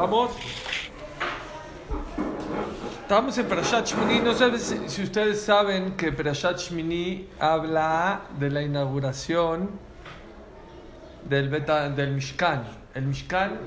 Vamos. 0.00 0.30
Estamos 3.02 3.36
en 3.36 3.46
Perashat 3.46 3.86
Shmini. 3.86 4.20
No 4.20 4.32
sé 4.32 4.58
si 4.88 5.02
ustedes 5.02 5.42
saben 5.42 5.94
que 5.94 6.10
Perashat 6.10 6.58
Shmini 6.58 7.28
habla 7.38 8.22
de 8.38 8.48
la 8.48 8.62
inauguración 8.62 9.68
del, 11.28 11.50
beta, 11.50 11.90
del 11.90 12.12
Mishkan. 12.12 12.64
El 12.94 13.08
Mishkan 13.08 13.58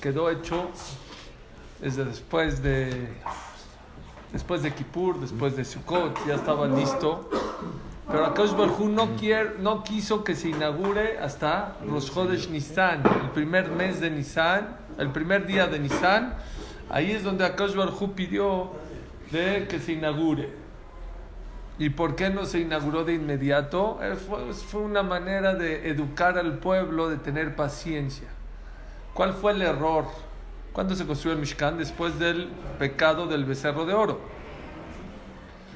quedó 0.00 0.30
hecho 0.30 0.70
desde 1.80 2.04
después 2.04 2.62
de 2.62 3.08
después 4.32 4.62
de 4.62 4.72
Kippur, 4.72 5.18
después 5.18 5.56
de 5.56 5.64
Sukkot, 5.64 6.16
ya 6.28 6.36
estaba 6.36 6.68
listo. 6.68 7.28
Pero 8.06 8.24
Akash 8.24 8.52
Barhu 8.52 8.88
no, 8.88 9.08
no 9.58 9.82
quiso 9.82 10.22
que 10.22 10.36
se 10.36 10.50
inaugure 10.50 11.18
hasta 11.18 11.76
Rosh 11.84 12.12
Chodesh 12.12 12.48
Nisan, 12.50 13.02
el 13.04 13.30
primer 13.30 13.68
mes 13.68 14.00
de 14.00 14.10
Nisan, 14.10 14.79
el 15.00 15.10
primer 15.10 15.46
día 15.46 15.66
de 15.66 15.78
Nisan. 15.78 16.34
Ahí 16.88 17.10
es 17.10 17.24
donde 17.24 17.44
Akash 17.44 17.74
Barhu 17.74 18.12
pidió 18.14 18.70
de 19.30 19.66
que 19.68 19.78
se 19.78 19.92
inaugure. 19.92 20.52
¿Y 21.78 21.88
por 21.90 22.14
qué 22.14 22.28
no 22.28 22.44
se 22.44 22.60
inauguró 22.60 23.04
de 23.04 23.14
inmediato? 23.14 23.98
Eh, 24.02 24.14
fue, 24.14 24.52
fue 24.52 24.82
una 24.82 25.02
manera 25.02 25.54
de 25.54 25.88
educar 25.88 26.36
al 26.36 26.58
pueblo, 26.58 27.08
de 27.08 27.16
tener 27.16 27.56
paciencia. 27.56 28.28
¿Cuál 29.14 29.32
fue 29.32 29.52
el 29.52 29.62
error? 29.62 30.04
¿Cuándo 30.72 30.94
se 30.94 31.06
construyó 31.06 31.34
el 31.34 31.40
Mishkan? 31.40 31.78
Después 31.78 32.18
del 32.18 32.48
pecado 32.78 33.26
del 33.26 33.44
becerro 33.44 33.86
de 33.86 33.94
oro. 33.94 34.20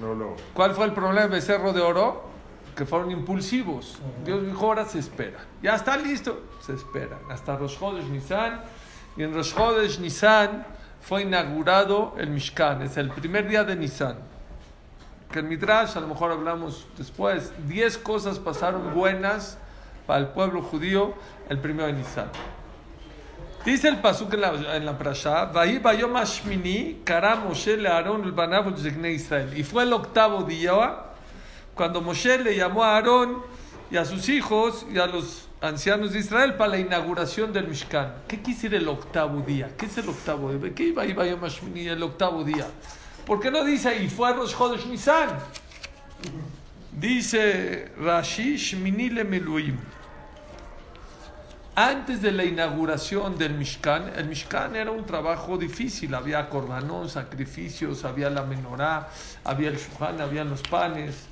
No, 0.01 0.15
no. 0.15 0.35
¿Cuál 0.53 0.73
fue 0.73 0.85
el 0.85 0.93
problema 0.93 1.23
del 1.23 1.31
becerro 1.31 1.73
de 1.73 1.81
oro? 1.81 2.25
Que 2.77 2.85
fueron 2.85 3.11
impulsivos. 3.11 3.99
Dios 4.25 4.45
dijo, 4.45 4.67
ahora 4.67 4.85
se 4.85 4.99
espera. 4.99 5.39
Ya 5.63 5.75
está 5.75 5.97
listo. 5.97 6.43
Se 6.61 6.75
espera. 6.75 7.19
Hasta 7.31 7.57
Rosh 7.57 7.79
Chodesh 7.79 8.05
Nisan. 8.07 8.61
Y 9.17 9.23
en 9.23 9.35
Rosh 9.35 9.55
Chodesh 9.55 9.99
Nisan 10.01 10.67
fue 11.01 11.23
inaugurado 11.23 12.15
el 12.19 12.31
Mishkan. 12.31 12.83
Es 12.83 12.97
el 12.97 13.11
primer 13.11 13.49
día 13.49 13.65
de 13.65 13.77
Nisan. 13.77 14.17
Que 15.31 15.41
el 15.41 15.45
Midrash, 15.47 15.97
a 15.97 16.01
lo 16.01 16.09
mejor 16.09 16.33
hablamos 16.33 16.87
después, 16.97 17.53
diez 17.67 17.99
cosas 17.99 18.39
pasaron 18.39 18.95
buenas 18.95 19.59
para 20.07 20.21
el 20.21 20.29
pueblo 20.29 20.63
judío 20.63 21.15
el 21.49 21.59
primero 21.59 21.87
de 21.87 21.95
Nisan. 21.95 22.31
Dice 23.65 23.89
el 23.89 23.99
pasuk 23.99 24.35
en 24.35 24.41
la, 24.43 24.77
en 24.77 24.85
la 24.85 24.99
parasha. 24.99 25.51
Y 29.57 29.63
fue 29.63 29.83
el 29.83 29.93
octavo 29.93 30.43
día 30.43 30.97
cuando 31.75 32.01
Moshe 32.03 32.39
le 32.39 32.57
llamó 32.57 32.85
a 32.85 32.97
Aarón 32.97 33.43
y 33.91 33.97
a 33.97 34.05
sus 34.05 34.29
hijos 34.29 34.87
y 34.93 34.99
a 34.99 35.07
los 35.07 35.49
ancianos 35.65 36.13
de 36.13 36.19
Israel 36.19 36.55
para 36.55 36.73
la 36.73 36.79
inauguración 36.79 37.53
del 37.53 37.69
Mishkan. 37.69 38.15
¿Qué 38.29 38.41
quisiera 38.43 38.77
el 38.77 38.87
octavo 38.87 39.41
día? 39.41 39.71
¿Qué 39.77 39.87
es 39.87 39.97
el 39.99 40.09
octavo 40.09 40.53
día? 40.53 40.75
¿Qué 40.75 40.85
iba 40.85 41.03
a 41.03 41.07
bayom 41.07 41.41
hashmini 41.41 41.89
el 41.89 42.03
octavo 42.03 42.45
día? 42.45 42.67
¿Por 43.27 43.41
qué 43.41 43.51
no 43.51 43.65
dice 43.65 44.03
y 44.03 44.09
fue 44.09 44.33
Rosh 44.35 44.55
Chodesh 44.55 44.87
Nisan? 44.87 45.31
Dice 46.93 47.93
Rashi 47.99 48.57
Shmini 48.57 49.11
Meluim 49.25 49.79
antes 51.77 52.23
de 52.23 52.31
la 52.31 52.45
inauguración 52.45 53.37
del 53.37 53.55
Mishkan, 53.55 54.13
el 54.15 54.29
Mishkan 54.29 54.77
era 54.77 54.93
un 54.93 55.05
trabajo 55.05 55.59
difícil, 55.59 56.15
había 56.15 56.49
corbanón, 56.49 57.09
sacrificios, 57.09 58.05
había 58.05 58.31
la 58.31 58.45
menorá, 58.45 59.09
había 59.43 59.71
el 59.71 59.77
shuhan, 59.77 60.21
había 60.21 60.45
los 60.45 60.63
panes. 60.63 61.27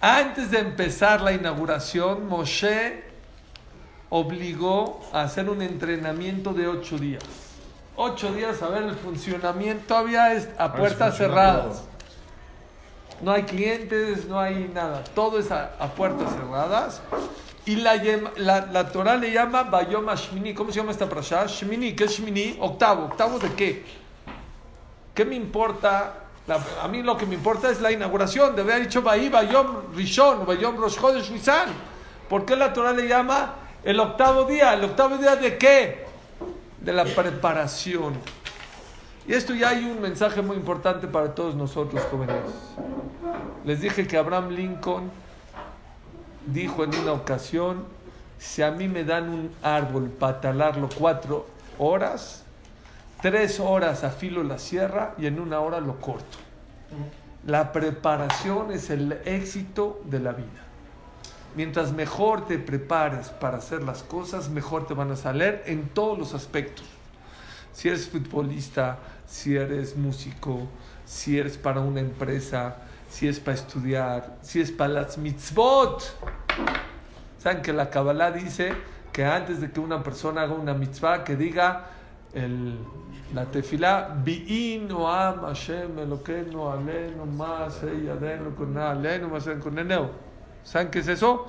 Antes 0.00 0.52
de 0.52 0.60
empezar 0.60 1.20
la 1.20 1.32
inauguración, 1.32 2.28
Moshe 2.28 3.02
obligó 4.10 5.00
a 5.12 5.22
hacer 5.22 5.50
un 5.50 5.60
entrenamiento 5.60 6.52
de 6.52 6.68
ocho 6.68 6.98
días. 6.98 7.24
Ocho 7.96 8.32
días 8.32 8.62
a 8.62 8.68
ver 8.68 8.84
el 8.84 8.94
funcionamiento, 8.94 9.86
todavía 9.88 10.40
a 10.56 10.72
puertas 10.72 11.16
cerradas. 11.16 11.82
No 13.20 13.32
hay 13.32 13.42
clientes, 13.42 14.26
no 14.26 14.38
hay 14.38 14.70
nada, 14.72 15.02
todo 15.16 15.40
es 15.40 15.50
a, 15.50 15.72
a 15.80 15.88
puertas 15.88 16.32
cerradas. 16.32 17.02
Y 17.66 17.76
la, 17.76 17.96
la, 18.36 18.66
la, 18.66 18.88
Torah 18.92 19.16
le 19.16 19.32
llama 19.32 19.64
Bayoma 19.64 20.14
Shmini. 20.14 20.54
¿Cómo 20.54 20.70
se 20.70 20.78
llama 20.78 20.92
esta 20.92 21.08
prasha? 21.08 21.44
Shmini. 21.46 21.94
¿Qué 21.94 22.04
es 22.04 22.18
Shmini? 22.18 22.56
Octavo. 22.60 23.06
¿Octavo 23.06 23.38
de 23.38 23.52
qué? 23.52 23.84
¿Qué 25.12 25.24
me 25.26 25.34
importa? 25.34 26.27
A 26.48 26.88
mí 26.88 27.02
lo 27.02 27.16
que 27.16 27.26
me 27.26 27.34
importa 27.34 27.70
es 27.70 27.80
la 27.80 27.92
inauguración. 27.92 28.56
Debe 28.56 28.72
haber 28.72 28.86
dicho 28.86 29.02
Bayi 29.02 29.28
Bayom 29.28 29.94
Rishon, 29.94 30.46
Bayom 30.46 30.76
Rosh 30.76 30.98
Chodesh 30.98 31.30
Nisan. 31.30 31.68
¿Por 32.28 32.44
qué 32.44 32.56
la 32.56 32.72
Torah 32.72 32.92
le 32.92 33.06
llama 33.06 33.54
el 33.84 34.00
octavo 34.00 34.44
día? 34.44 34.74
¿El 34.74 34.84
octavo 34.84 35.16
día 35.16 35.36
de 35.36 35.58
qué? 35.58 36.06
De 36.80 36.92
la 36.92 37.04
preparación. 37.04 38.14
Y 39.26 39.34
esto 39.34 39.54
ya 39.54 39.70
hay 39.70 39.84
un 39.84 40.00
mensaje 40.00 40.40
muy 40.40 40.56
importante 40.56 41.06
para 41.06 41.34
todos 41.34 41.54
nosotros, 41.54 42.02
jóvenes. 42.10 42.36
Les 43.64 43.82
dije 43.82 44.06
que 44.06 44.16
Abraham 44.16 44.50
Lincoln 44.50 45.10
dijo 46.46 46.82
en 46.84 46.94
una 46.94 47.12
ocasión, 47.12 47.84
si 48.38 48.62
a 48.62 48.70
mí 48.70 48.88
me 48.88 49.04
dan 49.04 49.28
un 49.28 49.54
árbol 49.62 50.08
para 50.08 50.40
talarlo 50.40 50.88
cuatro 50.96 51.46
horas, 51.78 52.44
tres 53.20 53.60
horas 53.60 54.04
afilo 54.04 54.42
la 54.42 54.58
sierra 54.58 55.14
y 55.18 55.26
en 55.26 55.40
una 55.40 55.60
hora 55.60 55.80
lo 55.80 56.00
corto. 56.00 56.38
La 57.46 57.72
preparación 57.72 58.72
es 58.72 58.90
el 58.90 59.12
éxito 59.24 60.00
de 60.04 60.20
la 60.20 60.32
vida. 60.32 60.64
Mientras 61.56 61.92
mejor 61.92 62.46
te 62.46 62.58
prepares 62.58 63.30
para 63.30 63.58
hacer 63.58 63.82
las 63.82 64.02
cosas, 64.02 64.48
mejor 64.48 64.86
te 64.86 64.94
van 64.94 65.10
a 65.10 65.16
salir 65.16 65.62
en 65.66 65.88
todos 65.88 66.18
los 66.18 66.34
aspectos. 66.34 66.86
Si 67.72 67.88
eres 67.88 68.08
futbolista, 68.08 68.98
si 69.26 69.56
eres 69.56 69.96
músico, 69.96 70.68
si 71.04 71.38
eres 71.38 71.56
para 71.56 71.80
una 71.80 72.00
empresa, 72.00 72.76
si 73.08 73.28
es 73.28 73.40
para 73.40 73.56
estudiar, 73.56 74.36
si 74.42 74.60
es 74.60 74.70
para 74.70 74.92
las 74.92 75.18
mitzvot. 75.18 76.02
Saben 77.38 77.62
que 77.62 77.72
la 77.72 77.88
Kabbalah 77.88 78.30
dice 78.30 78.72
que 79.12 79.24
antes 79.24 79.60
de 79.60 79.70
que 79.70 79.80
una 79.80 80.02
persona 80.02 80.42
haga 80.42 80.54
una 80.54 80.74
mitzvah, 80.74 81.24
que 81.24 81.36
diga 81.36 81.86
el, 82.34 82.78
la 83.34 83.44
tefilá, 83.44 84.08
Bi'in 84.24 84.88
Noam 84.88 85.42
Hashem 85.42 85.98
Elokeinu 85.98 86.68
Alenu 86.68 87.26
Mas 87.26 87.82
Yadenu 87.82 88.54
Kuna 88.56 88.90
Alenu 88.92 89.28
Mas 89.28 89.48
Kuneneu. 89.62 90.08
¿Saben 90.64 90.90
qué 90.90 91.00
es 91.00 91.08
eso? 91.08 91.46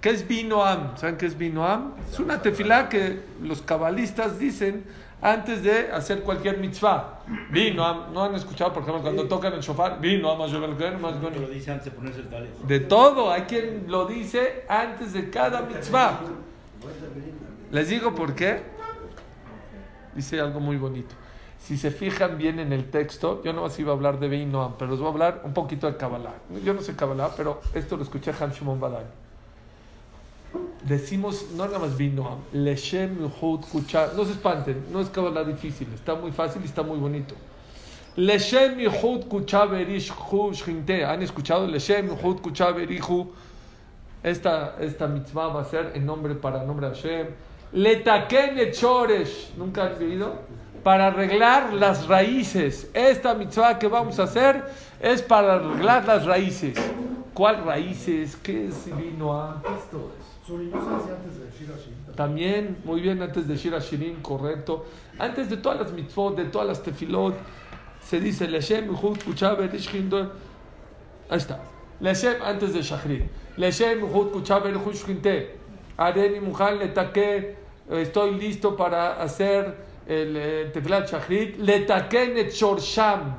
¿Qué 0.00 0.10
es 0.10 0.26
Binoam? 0.26 0.96
¿Saben 0.96 1.16
qué 1.16 1.26
es 1.26 1.38
Binoam? 1.38 1.92
Es 2.10 2.18
una 2.18 2.42
tefilá 2.42 2.88
que 2.88 3.20
los 3.40 3.62
cabalistas 3.62 4.38
dicen 4.38 4.84
antes 5.22 5.62
de 5.62 5.92
hacer 5.92 6.22
cualquier 6.22 6.58
mitzvah. 6.58 7.20
Vino, 7.50 8.08
no 8.08 8.24
han 8.24 8.34
escuchado, 8.34 8.72
por 8.72 8.82
ejemplo, 8.82 9.02
cuando 9.02 9.28
tocan 9.28 9.52
el 9.52 9.60
shofar, 9.60 10.00
vino, 10.00 10.34
más 10.34 10.50
lo 10.50 11.48
dice 11.48 11.70
antes 11.70 11.84
de 11.84 11.90
ponerse 11.92 12.20
el. 12.20 12.66
De 12.66 12.80
todo, 12.80 13.30
hay 13.30 13.42
quien 13.42 13.84
lo 13.86 14.06
dice 14.06 14.64
antes 14.68 15.12
de 15.12 15.30
cada 15.30 15.62
mitzvah. 15.62 16.20
Les 17.70 17.88
digo 17.88 18.12
por 18.14 18.34
qué. 18.34 18.62
Dice 20.14 20.40
algo 20.40 20.58
muy 20.58 20.76
bonito. 20.76 21.14
Si 21.62 21.76
se 21.78 21.90
fijan 21.90 22.38
bien 22.38 22.58
en 22.58 22.72
el 22.72 22.90
texto, 22.90 23.42
yo 23.44 23.52
no 23.52 23.68
iba 23.78 23.92
a 23.92 23.94
hablar 23.94 24.18
de 24.18 24.28
vino, 24.28 24.74
pero 24.78 24.90
les 24.90 25.00
voy 25.00 25.08
a 25.08 25.12
hablar 25.12 25.42
un 25.44 25.52
poquito 25.52 25.86
de 25.86 25.96
Kabbalah. 25.96 26.34
Yo 26.64 26.74
no 26.74 26.82
sé 26.82 26.96
Kabbalah, 26.96 27.30
pero 27.36 27.60
esto 27.72 27.96
lo 27.96 28.02
escuché 28.02 28.32
a 28.32 28.44
Han 28.44 28.52
Shimon 28.52 28.80
Badani 28.80 29.06
decimos, 30.84 31.46
no 31.54 31.66
nada 31.66 31.78
más 31.78 31.96
vino, 31.96 32.38
Leshem 32.52 33.18
Yuhud 33.18 33.60
Kucha, 33.70 34.10
no 34.16 34.24
se 34.24 34.32
espanten, 34.32 34.84
no 34.92 35.00
es 35.00 35.08
Kabbalah 35.08 35.44
difícil, 35.44 35.88
está 35.94 36.14
muy 36.14 36.32
fácil 36.32 36.62
y 36.62 36.66
está 36.66 36.82
muy 36.82 36.98
bonito. 36.98 37.34
Leshem 38.16 38.78
Yuhud 38.78 39.26
Kucha 39.28 39.64
Berish 39.64 40.12
¿han 41.06 41.22
escuchado? 41.22 41.66
Leshem 41.66 42.08
Yuhud 42.08 42.40
Kucha 42.40 42.70
Berihu, 42.72 43.32
esta, 44.22 44.76
esta 44.80 45.06
mitzvah 45.06 45.48
va 45.48 45.62
a 45.62 45.64
ser 45.64 45.92
en 45.94 46.04
nombre 46.04 46.34
para 46.34 46.62
nombre 46.64 46.88
de 46.88 46.94
Hashem. 46.94 47.26
Letaken 47.72 48.70
Choresh, 48.72 49.54
¿nunca 49.56 49.86
han 49.86 49.96
oído? 49.96 50.34
Para 50.82 51.08
arreglar 51.08 51.72
las 51.74 52.08
raíces. 52.08 52.90
Esta 52.94 53.34
mitzvah 53.34 53.78
que 53.78 53.88
vamos 53.88 54.18
a 54.18 54.24
hacer 54.24 54.64
es 55.00 55.22
para 55.22 55.54
arreglar 55.54 56.06
las 56.06 56.24
raíces. 56.24 56.76
¿Cuál 57.34 57.64
raíces? 57.64 58.36
¿Qué 58.36 58.66
es 58.66 58.86
vino? 58.96 59.60
¿Qué 59.62 59.74
es 59.74 59.90
todo 59.90 60.12
eso? 60.18 60.32
También, 62.16 62.78
muy 62.84 63.00
bien, 63.00 63.22
antes 63.22 63.46
de 63.46 63.56
Shira 63.56 63.78
Shirin, 63.78 64.16
correcto. 64.20 64.84
Antes 65.18 65.48
de 65.48 65.56
todas 65.56 65.80
las 65.80 65.92
mitzvot, 65.92 66.36
de 66.36 66.44
todas 66.46 66.66
las 66.66 66.82
tefilot, 66.82 67.34
se 68.02 68.20
dice 68.20 68.48
Leshem, 68.48 68.90
Ahí 71.30 71.38
está. 71.38 71.60
Leshem 72.00 72.42
antes 72.42 72.74
de 72.74 72.82
Shachrit. 72.82 73.22
Leshem, 73.56 74.02
Uhud, 74.02 74.32
Kuchabe, 74.32 74.72
Shinte. 74.92 75.56
Areni, 75.96 76.40
Mujan, 76.40 76.78
Letake. 76.78 77.56
Estoy 77.88 78.34
listo 78.34 78.76
para 78.76 79.22
hacer 79.22 79.91
el 80.06 80.36
eh, 80.36 80.70
tefilat 80.72 81.10
Shachrit. 81.10 81.58
Letaken 81.58 82.38
et 82.38 82.50
Shorsham. 82.52 83.34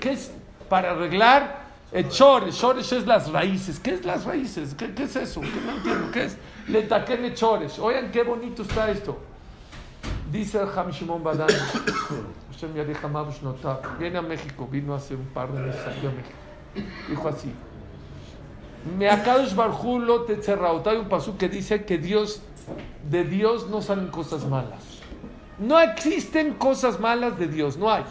¿Qué 0.00 0.12
es? 0.12 0.32
Para 0.68 0.92
arreglar 0.92 1.64
el 1.94 2.08
chores, 2.08 2.58
chores 2.58 2.92
es 2.92 3.06
las 3.06 3.30
raíces. 3.30 3.78
¿Qué 3.78 3.94
es 3.94 4.04
las 4.04 4.24
raíces? 4.24 4.74
¿Qué, 4.74 4.92
es 5.00 5.14
eso? 5.14 5.40
¿Qué 5.40 5.60
no 5.64 5.76
entiendo? 5.76 6.10
¿Qué 6.10 6.24
es? 6.24 6.36
Le 6.66 6.82
taquene 6.82 7.34
chores. 7.34 7.78
Oigan 7.78 8.10
qué 8.10 8.24
bonito 8.24 8.62
está 8.62 8.90
esto. 8.90 9.16
Dice 10.32 10.60
el 10.60 10.68
Ham 10.76 10.90
Shimon 10.90 11.22
Badán, 11.22 11.48
Hashem 12.50 12.74
Yareh 12.74 12.96
Hamav 13.00 13.30
Shnotav, 13.30 13.98
viene 13.98 14.18
a 14.18 14.22
México, 14.22 14.66
vino 14.68 14.94
hace 14.94 15.14
un 15.14 15.26
par 15.26 15.52
de 15.52 15.60
meses 15.60 15.86
aquí 15.86 16.06
a 16.06 16.10
México. 16.10 16.98
Dijo 17.08 17.28
así: 17.28 17.52
Me 18.98 19.08
akadosh 19.08 19.54
barjú 19.54 20.00
lo 20.00 20.22
tetzerraot. 20.22 20.84
Hay 20.88 20.96
un 20.96 21.08
pasú 21.08 21.36
que 21.36 21.48
dice 21.48 21.84
que 21.84 21.98
Dios, 21.98 22.42
de 23.08 23.22
Dios 23.22 23.68
no 23.68 23.80
salen 23.80 24.08
cosas 24.08 24.44
malas. 24.46 24.93
No 25.58 25.78
existen 25.80 26.54
cosas 26.54 26.98
malas 27.00 27.38
de 27.38 27.46
Dios, 27.46 27.76
no 27.76 27.90
hay. 27.90 28.04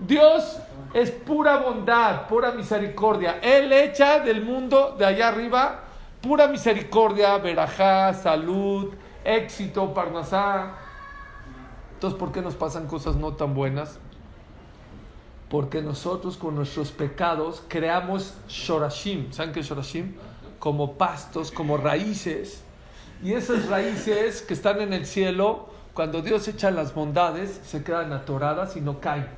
Dios 0.00 0.58
es 0.92 1.10
pura 1.10 1.58
bondad, 1.58 2.26
pura 2.26 2.52
misericordia. 2.52 3.38
Él 3.42 3.72
echa 3.72 4.20
del 4.20 4.44
mundo 4.44 4.96
de 4.98 5.06
allá 5.06 5.28
arriba 5.28 5.84
pura 6.24 6.48
misericordia, 6.48 7.36
verajá, 7.36 8.14
salud, 8.14 8.94
éxito, 9.24 9.92
parnasá. 9.92 10.74
Entonces, 11.92 12.18
¿por 12.18 12.32
qué 12.32 12.40
nos 12.40 12.54
pasan 12.54 12.86
cosas 12.86 13.16
no 13.16 13.34
tan 13.34 13.54
buenas? 13.54 13.98
Porque 15.50 15.82
nosotros 15.82 16.38
con 16.38 16.56
nuestros 16.56 16.92
pecados 16.92 17.62
creamos 17.68 18.34
shorashim. 18.48 19.32
¿Saben 19.32 19.52
qué 19.52 19.62
shorashim? 19.62 20.14
Como 20.58 20.94
pastos, 20.94 21.50
como 21.50 21.76
raíces. 21.76 22.62
Y 23.22 23.34
esas 23.34 23.68
raíces 23.68 24.40
que 24.40 24.54
están 24.54 24.80
en 24.80 24.94
el 24.94 25.04
cielo, 25.04 25.68
cuando 25.94 26.22
Dios 26.22 26.46
echa 26.48 26.70
las 26.72 26.92
bondades, 26.92 27.60
se 27.64 27.84
quedan 27.84 28.12
atoradas 28.12 28.76
y 28.76 28.80
no 28.80 29.00
caen. 29.00 29.28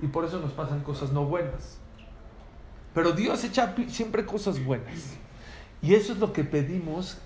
Y 0.00 0.06
por 0.06 0.24
eso 0.24 0.38
nos 0.38 0.52
pasan 0.52 0.80
cosas 0.80 1.12
no 1.12 1.24
buenas. 1.24 1.78
Pero 2.94 3.12
Dios 3.12 3.42
echa 3.42 3.74
siempre 3.88 4.24
cosas 4.24 4.64
buenas. 4.64 5.16
Y 5.82 5.94
eso 5.94 6.12
es 6.12 6.18
lo 6.18 6.32
que 6.32 6.44
pedimos. 6.44 7.18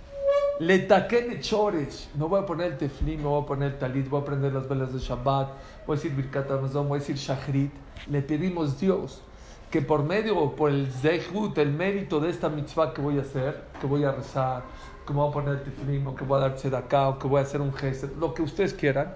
Le 0.59 0.79
taqué 0.81 1.39
chores. 1.41 2.09
No 2.15 2.29
voy 2.29 2.41
a 2.41 2.47
poner 2.47 2.73
el 2.73 2.79
teflín, 2.79 3.23
no 3.23 3.31
voy 3.31 3.43
a 3.43 3.47
poner 3.47 3.73
el 3.73 3.79
talit, 3.79 4.09
voy 4.09 4.23
a 4.23 4.25
prender 4.25 4.55
las 4.55 4.69
velas 4.69 4.93
de 4.93 4.99
Shabbat, 4.99 5.51
voy 5.87 5.95
a 5.95 5.97
decir 5.97 6.15
Birkat 6.17 6.51
Amazon, 6.51 6.89
voy 6.89 6.97
a 6.97 7.01
decir 7.01 7.17
Shachrit. 7.17 7.73
Le 8.09 8.23
pedimos 8.23 8.81
Dios 8.81 9.23
que 9.71 9.83
por 9.83 10.03
medio, 10.03 10.57
por 10.57 10.71
el 10.71 10.91
zehut, 10.91 11.57
el 11.59 11.73
mérito 11.73 12.21
de 12.21 12.31
esta 12.31 12.49
mitzvah 12.49 12.95
que 12.95 13.03
voy 13.03 13.19
a 13.19 13.21
hacer, 13.21 13.65
que 13.81 13.87
voy 13.87 14.05
a 14.05 14.13
rezar, 14.13 14.63
que 15.09 15.15
voy 15.15 15.27
a 15.27 15.33
poner 15.33 15.65
teflín, 15.65 16.07
o 16.07 16.15
que 16.15 16.23
voy 16.23 16.37
a 16.37 16.51
dar 16.51 16.75
acá, 16.75 17.09
o 17.09 17.19
que 17.19 17.27
voy 17.27 17.41
a 17.41 17.43
hacer 17.43 17.63
un 17.63 17.73
gesto, 17.73 18.11
lo 18.21 18.35
que 18.35 18.43
ustedes 18.43 18.75
quieran, 18.75 19.15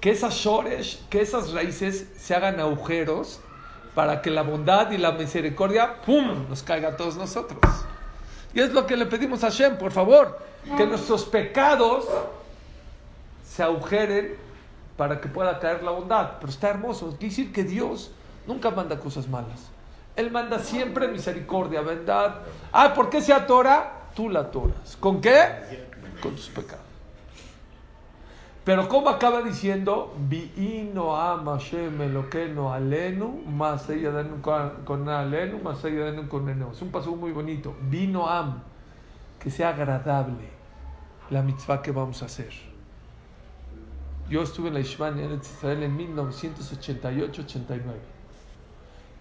que 0.00 0.10
esas 0.10 0.34
shores, 0.34 1.02
que 1.10 1.20
esas 1.20 1.52
raíces 1.52 2.12
se 2.16 2.32
hagan 2.32 2.60
agujeros 2.60 3.40
para 3.96 4.22
que 4.22 4.30
la 4.30 4.42
bondad 4.42 4.92
y 4.92 4.98
la 4.98 5.10
misericordia, 5.10 6.00
¡pum!, 6.06 6.48
nos 6.48 6.62
caiga 6.62 6.90
a 6.90 6.96
todos 6.96 7.16
nosotros. 7.16 7.58
Y 8.54 8.60
es 8.60 8.72
lo 8.72 8.86
que 8.86 8.96
le 8.96 9.06
pedimos 9.06 9.42
a 9.42 9.50
Hashem, 9.50 9.78
por 9.78 9.90
favor, 9.90 10.38
que 10.76 10.86
nuestros 10.86 11.24
pecados 11.24 12.06
se 13.44 13.64
agujeren 13.64 14.36
para 14.96 15.20
que 15.20 15.28
pueda 15.28 15.58
caer 15.58 15.82
la 15.82 15.90
bondad. 15.90 16.34
Pero 16.38 16.50
está 16.50 16.68
hermoso, 16.68 17.08
quiere 17.18 17.30
decir 17.30 17.52
que 17.52 17.64
Dios 17.64 18.12
nunca 18.46 18.70
manda 18.70 19.00
cosas 19.00 19.26
malas. 19.26 19.70
Él 20.14 20.30
manda 20.30 20.60
siempre 20.60 21.08
misericordia, 21.08 21.80
verdad. 21.80 22.42
Ah, 22.72 22.94
¿por 22.94 23.10
qué 23.10 23.20
se 23.20 23.32
atora? 23.32 23.99
Tú 24.14 24.28
la 24.28 24.40
atoras. 24.40 24.96
¿Con 24.98 25.20
qué? 25.20 25.88
Con 26.22 26.34
tus 26.34 26.48
pecados. 26.48 26.90
Pero 28.64 28.88
como 28.88 29.08
acaba 29.08 29.42
diciendo, 29.42 30.14
no 30.94 31.16
ama 31.16 31.58
no 32.54 32.72
alenu, 32.72 33.42
más 33.46 33.88
ella 33.88 34.12
con 34.84 35.08
alenu, 35.08 35.58
más 35.58 35.84
ella 35.84 36.28
con 36.28 36.48
eneno. 36.48 36.72
Es 36.72 36.82
un 36.82 36.90
paso 36.90 37.16
muy 37.16 37.32
bonito. 37.32 37.74
Vino 37.88 38.28
am, 38.28 38.62
que 39.38 39.50
sea 39.50 39.70
agradable 39.70 40.50
la 41.30 41.42
mitzvah 41.42 41.80
que 41.80 41.90
vamos 41.90 42.22
a 42.22 42.26
hacer. 42.26 42.50
Yo 44.28 44.42
estuve 44.42 44.68
en 44.68 44.74
la 44.74 44.80
Ishvan 44.80 45.18
en 45.18 45.40
Israel 45.40 45.82
en 45.82 45.98
1988-89 46.16 47.80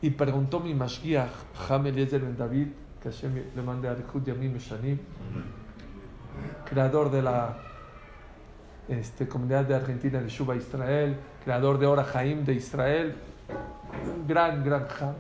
y 0.02 0.10
preguntó 0.12 0.60
mi 0.60 0.74
mashgiach, 0.74 1.32
Hamel 1.68 1.94
Eliezer 1.94 2.22
Ben 2.22 2.38
David, 2.38 2.68
que 3.02 3.10
Hashem 3.10 3.34
le 3.56 3.62
mande 3.62 3.88
a 3.88 3.96
Rehud 3.96 4.26
Yamim 4.26 4.58
Shanim, 4.58 5.00
creador 6.66 7.10
de 7.10 7.22
la 7.22 7.58
este, 8.90 9.28
comunidad 9.28 9.66
de 9.66 9.76
Argentina 9.76 10.20
de 10.20 10.30
Shuba 10.30 10.56
Israel, 10.56 11.16
creador 11.44 11.78
de 11.78 11.86
Ora 11.86 12.04
Jaim 12.04 12.44
de 12.44 12.54
Israel, 12.54 13.16
un 14.04 14.28
gran, 14.28 14.64
gran 14.64 14.88
Jam. 14.88 15.14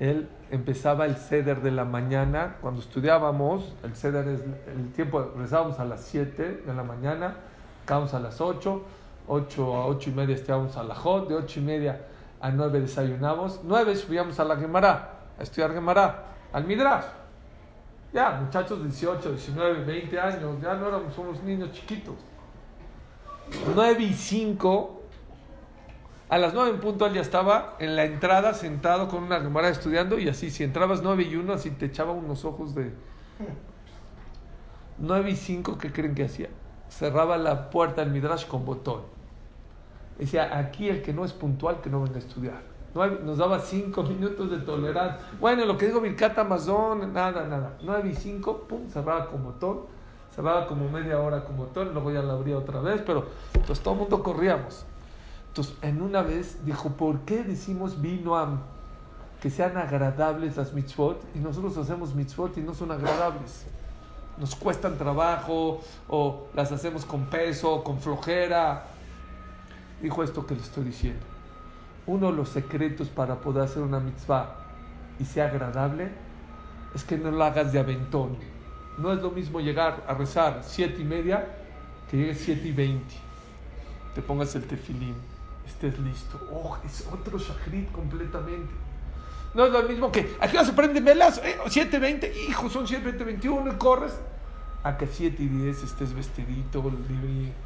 Él 0.00 0.28
empezaba 0.50 1.06
el 1.06 1.16
ceder 1.16 1.60
de 1.60 1.70
la 1.70 1.84
mañana, 1.84 2.56
cuando 2.60 2.80
estudiábamos, 2.80 3.74
el 3.82 3.94
ceder 3.94 4.28
es 4.28 4.40
el 4.74 4.92
tiempo, 4.92 5.32
rezábamos 5.36 5.78
a 5.78 5.84
las 5.84 6.02
7 6.04 6.62
de 6.66 6.74
la 6.74 6.82
mañana, 6.82 7.36
acabamos 7.84 8.14
a 8.14 8.20
las 8.20 8.40
8, 8.40 8.82
8 9.26 9.76
a 9.76 9.86
8 9.86 10.10
y 10.10 10.12
media 10.14 10.34
estábamos 10.34 10.76
a 10.76 10.82
la 10.82 10.94
Jot, 10.94 11.28
de 11.28 11.34
8 11.34 11.60
y 11.60 11.62
media 11.62 12.00
a 12.40 12.50
9 12.50 12.80
desayunamos, 12.80 13.60
9 13.64 13.96
subíamos 13.96 14.38
a 14.40 14.44
la 14.44 14.56
Gemara, 14.56 15.17
a 15.38 15.42
estudiar 15.42 15.72
Gemara, 15.72 16.24
al 16.52 16.64
Midrash. 16.64 17.04
Ya, 18.12 18.30
muchachos 18.32 18.78
de 18.78 18.86
18, 18.86 19.32
19, 19.32 19.84
20 19.84 20.20
años, 20.20 20.60
ya 20.62 20.74
no 20.74 20.88
éramos, 20.88 21.14
somos 21.14 21.42
niños 21.42 21.70
chiquitos. 21.72 22.16
9 23.74 24.02
y 24.02 24.12
5, 24.12 25.02
a 26.28 26.38
las 26.38 26.54
9 26.54 26.70
en 26.70 26.80
punto 26.80 27.06
él 27.06 27.14
ya 27.14 27.20
estaba 27.20 27.76
en 27.78 27.96
la 27.96 28.04
entrada 28.04 28.54
sentado 28.54 29.08
con 29.08 29.22
una 29.22 29.42
cámara 29.42 29.68
estudiando 29.68 30.18
y 30.18 30.28
así, 30.28 30.50
si 30.50 30.64
entrabas 30.64 31.02
9 31.02 31.22
y 31.24 31.36
1, 31.36 31.52
así 31.52 31.70
te 31.70 31.86
echaba 31.86 32.12
unos 32.12 32.44
ojos 32.44 32.74
de... 32.74 32.92
9 34.98 35.30
y 35.30 35.36
5, 35.36 35.78
¿qué 35.78 35.92
creen 35.92 36.14
que 36.14 36.24
hacía? 36.24 36.48
Cerraba 36.88 37.36
la 37.36 37.70
puerta 37.70 38.02
del 38.02 38.10
Midrash 38.10 38.46
con 38.46 38.64
botón. 38.64 39.02
Decía, 40.18 40.58
aquí 40.58 40.88
el 40.88 41.02
que 41.02 41.12
no 41.12 41.24
es 41.24 41.32
puntual, 41.32 41.80
que 41.80 41.90
no 41.90 42.02
venga 42.02 42.16
a 42.16 42.18
estudiar 42.18 42.77
nos 43.06 43.38
daba 43.38 43.60
cinco 43.60 44.02
minutos 44.04 44.50
de 44.50 44.58
tolerancia. 44.58 45.18
Bueno, 45.40 45.64
lo 45.64 45.76
que 45.76 45.86
digo 45.86 46.00
Birkat 46.00 46.38
Amazon, 46.38 47.12
nada, 47.12 47.46
nada. 47.46 47.76
Nueve 47.82 48.10
y 48.10 48.14
cinco, 48.14 48.64
pum, 48.68 48.88
cerraba 48.90 49.26
como 49.26 49.52
botón. 49.52 49.80
Cerraba 50.34 50.66
como 50.66 50.88
media 50.88 51.18
hora 51.20 51.44
como 51.44 51.64
botón, 51.64 51.92
luego 51.92 52.12
ya 52.12 52.22
la 52.22 52.34
abría 52.34 52.56
otra 52.56 52.80
vez, 52.80 53.02
pero 53.04 53.26
pues 53.66 53.80
todo 53.80 53.94
el 53.94 54.00
mundo 54.00 54.22
corríamos. 54.22 54.84
Entonces, 55.48 55.74
en 55.82 56.00
una 56.00 56.22
vez 56.22 56.64
dijo, 56.64 56.90
¿por 56.90 57.20
qué 57.20 57.42
decimos 57.42 58.00
vino 58.00 58.36
a 58.36 58.48
que 59.40 59.50
sean 59.50 59.76
agradables 59.76 60.56
las 60.56 60.72
mitzvot 60.72 61.20
y 61.34 61.38
nosotros 61.38 61.76
hacemos 61.78 62.14
mitzvot 62.14 62.56
y 62.56 62.60
no 62.60 62.74
son 62.74 62.92
agradables? 62.92 63.64
Nos 64.36 64.54
cuestan 64.54 64.96
trabajo 64.96 65.80
o 66.08 66.46
las 66.54 66.70
hacemos 66.70 67.04
con 67.04 67.26
peso, 67.26 67.82
con 67.82 67.98
flojera. 67.98 68.84
Dijo 70.00 70.22
esto 70.22 70.46
que 70.46 70.54
le 70.54 70.60
estoy 70.60 70.84
diciendo 70.84 71.37
uno 72.08 72.30
de 72.30 72.36
los 72.36 72.48
secretos 72.48 73.08
para 73.08 73.36
poder 73.36 73.62
hacer 73.62 73.82
una 73.82 74.00
mitzvah 74.00 74.56
y 75.20 75.24
sea 75.24 75.44
agradable 75.44 76.08
es 76.94 77.04
que 77.04 77.16
no 77.16 77.30
lo 77.30 77.44
hagas 77.44 77.72
de 77.72 77.78
aventón. 77.78 78.36
No 78.96 79.12
es 79.12 79.22
lo 79.22 79.30
mismo 79.30 79.60
llegar 79.60 80.04
a 80.08 80.14
rezar 80.14 80.62
siete 80.64 81.02
y 81.02 81.04
media 81.04 81.46
que 82.10 82.16
llegues 82.16 82.40
siete 82.40 82.66
y 82.66 82.72
veinte. 82.72 83.14
Te 84.14 84.22
pongas 84.22 84.54
el 84.56 84.64
tefilín, 84.64 85.14
estés 85.66 85.98
listo. 86.00 86.40
Oh, 86.50 86.76
es 86.84 87.06
otro 87.12 87.38
shachrit 87.38 87.92
completamente. 87.92 88.72
No 89.54 89.66
es 89.66 89.72
lo 89.72 89.82
mismo 89.82 90.10
que 90.10 90.36
aquí 90.40 90.56
se 90.64 90.72
prende 90.72 91.00
velas, 91.00 91.40
eh, 91.44 91.58
siete 91.68 91.98
veinte, 91.98 92.32
hijo, 92.48 92.68
son 92.68 92.88
siete 92.88 93.04
veinte, 93.04 93.24
veintiuno 93.24 93.72
y 93.72 93.76
corres. 93.76 94.18
A 94.84 94.96
que 94.96 95.08
siete 95.08 95.42
y 95.42 95.48
diez 95.48 95.82
estés 95.82 96.14
vestidito, 96.14 96.82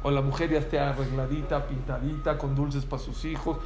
o 0.01 0.11
la 0.11 0.21
mujer 0.21 0.49
ya 0.49 0.57
esté 0.57 0.79
arregladita, 0.79 1.67
pintadita, 1.67 2.39
con 2.39 2.55
dulces 2.55 2.85
para 2.85 3.01
sus 3.01 3.23
hijos, 3.23 3.57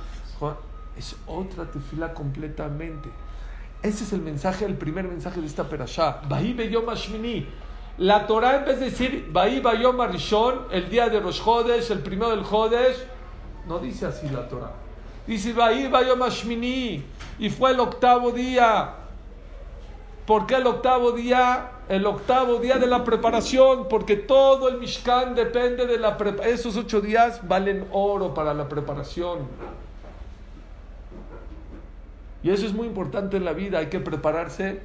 es 0.97 1.15
otra 1.27 1.65
tefila 1.65 2.13
completamente. 2.13 3.09
Ese 3.83 4.03
es 4.03 4.13
el 4.13 4.21
mensaje, 4.21 4.65
el 4.65 4.75
primer 4.75 5.07
mensaje 5.07 5.39
de 5.39 5.47
esta 5.47 5.69
perashá. 5.69 6.21
La 7.97 8.27
Torah 8.27 8.57
en 8.57 8.65
vez 8.65 8.79
de 8.79 8.85
decir 8.91 9.29
Bayom 9.31 10.01
Rishon, 10.11 10.67
el 10.71 10.89
día 10.89 11.09
de 11.09 11.19
Rosh 11.19 11.43
Chodesh, 11.43 11.91
el 11.91 11.99
primero 11.99 12.29
del 12.29 12.45
Chodesh, 12.45 12.97
no 13.67 13.79
dice 13.79 14.05
así 14.05 14.29
la 14.29 14.47
Torah. 14.47 14.71
Dice 15.25 15.53
Bayom 15.53 16.21
y 17.39 17.49
fue 17.49 17.71
el 17.71 17.79
octavo 17.79 18.31
día. 18.31 18.93
¿Por 20.25 20.45
qué 20.45 20.55
el 20.55 20.67
octavo 20.67 21.11
día? 21.11 21.71
El 21.87 22.05
octavo 22.05 22.59
día 22.59 22.77
de 22.77 22.87
la 22.87 23.03
preparación, 23.03 23.87
porque 23.87 24.17
todo 24.17 24.67
el 24.67 24.77
Mishkan 24.77 25.35
depende 25.35 25.87
de 25.87 25.97
la 25.97 26.17
preparación. 26.17 26.53
Esos 26.53 26.75
ocho 26.75 26.99
días 27.01 27.47
valen 27.47 27.87
oro 27.91 28.33
para 28.33 28.53
la 28.53 28.67
preparación. 28.67 29.39
Y 32.43 32.49
eso 32.51 32.65
es 32.65 32.73
muy 32.73 32.87
importante 32.87 33.37
en 33.37 33.45
la 33.45 33.53
vida, 33.53 33.79
hay 33.79 33.87
que 33.87 33.99
prepararse 33.99 34.79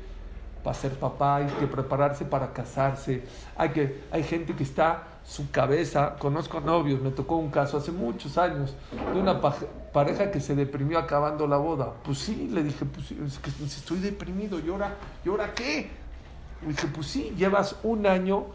para 0.62 0.74
ser 0.74 0.92
papá, 0.92 1.36
hay 1.36 1.46
que 1.46 1.66
prepararse 1.66 2.24
para 2.24 2.52
casarse, 2.52 3.24
hay, 3.56 3.70
que, 3.70 4.02
hay 4.10 4.22
gente 4.22 4.54
que 4.54 4.62
está 4.62 5.04
su 5.24 5.50
cabeza, 5.50 6.16
conozco 6.18 6.60
novios, 6.60 7.00
me 7.00 7.10
tocó 7.10 7.36
un 7.36 7.50
caso 7.50 7.76
hace 7.76 7.92
muchos 7.92 8.38
años 8.38 8.74
de 9.12 9.20
una 9.20 9.40
pareja 9.40 10.30
que 10.30 10.40
se 10.40 10.54
deprimió 10.54 10.98
acabando 10.98 11.46
la 11.46 11.56
boda. 11.56 11.92
Pues 12.02 12.18
sí, 12.18 12.48
le 12.50 12.62
dije, 12.62 12.84
pues 12.84 13.10
es 13.12 13.38
que 13.38 13.50
estoy 13.64 13.98
deprimido, 13.98 14.58
¿y 14.58 14.70
ahora, 14.70 14.94
¿y 15.24 15.28
ahora 15.28 15.52
qué? 15.54 15.90
Le 16.62 16.68
dije, 16.68 16.88
pues 16.92 17.06
sí, 17.06 17.34
llevas 17.36 17.76
un 17.82 18.06
año 18.06 18.46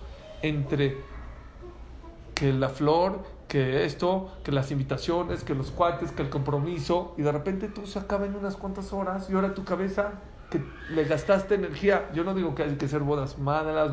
entre 0.42 0.98
que 2.34 2.54
la 2.54 2.70
flor, 2.70 3.24
que 3.48 3.86
esto, 3.86 4.32
que 4.44 4.51
las 4.51 4.72
invitaciones, 4.72 5.44
que 5.44 5.56
los 5.56 5.72
cuates, 5.72 6.12
que 6.12 6.22
el 6.22 6.30
compromiso, 6.30 7.13
y 7.18 7.22
de 7.22 7.32
repente 7.32 7.68
todo 7.68 7.86
se 7.86 8.00
acaba 8.00 8.25
en 8.25 8.36
unas 8.36 8.56
cuantas 8.56 8.92
horas 8.94 9.30
y 9.30 9.34
ahora 9.34 9.54
tu 9.54 9.63
cabeza 9.63 10.13
que 10.50 10.62
le 10.89 11.04
gastaste 11.06 11.56
energía, 11.56 12.10
yo 12.13 12.24
no 12.24 12.34
digo 12.34 12.56
que 12.56 12.63
hay 12.63 12.75
que 12.75 12.88
ser 12.88 13.01
bodas 13.01 13.38
malas, 13.38 13.92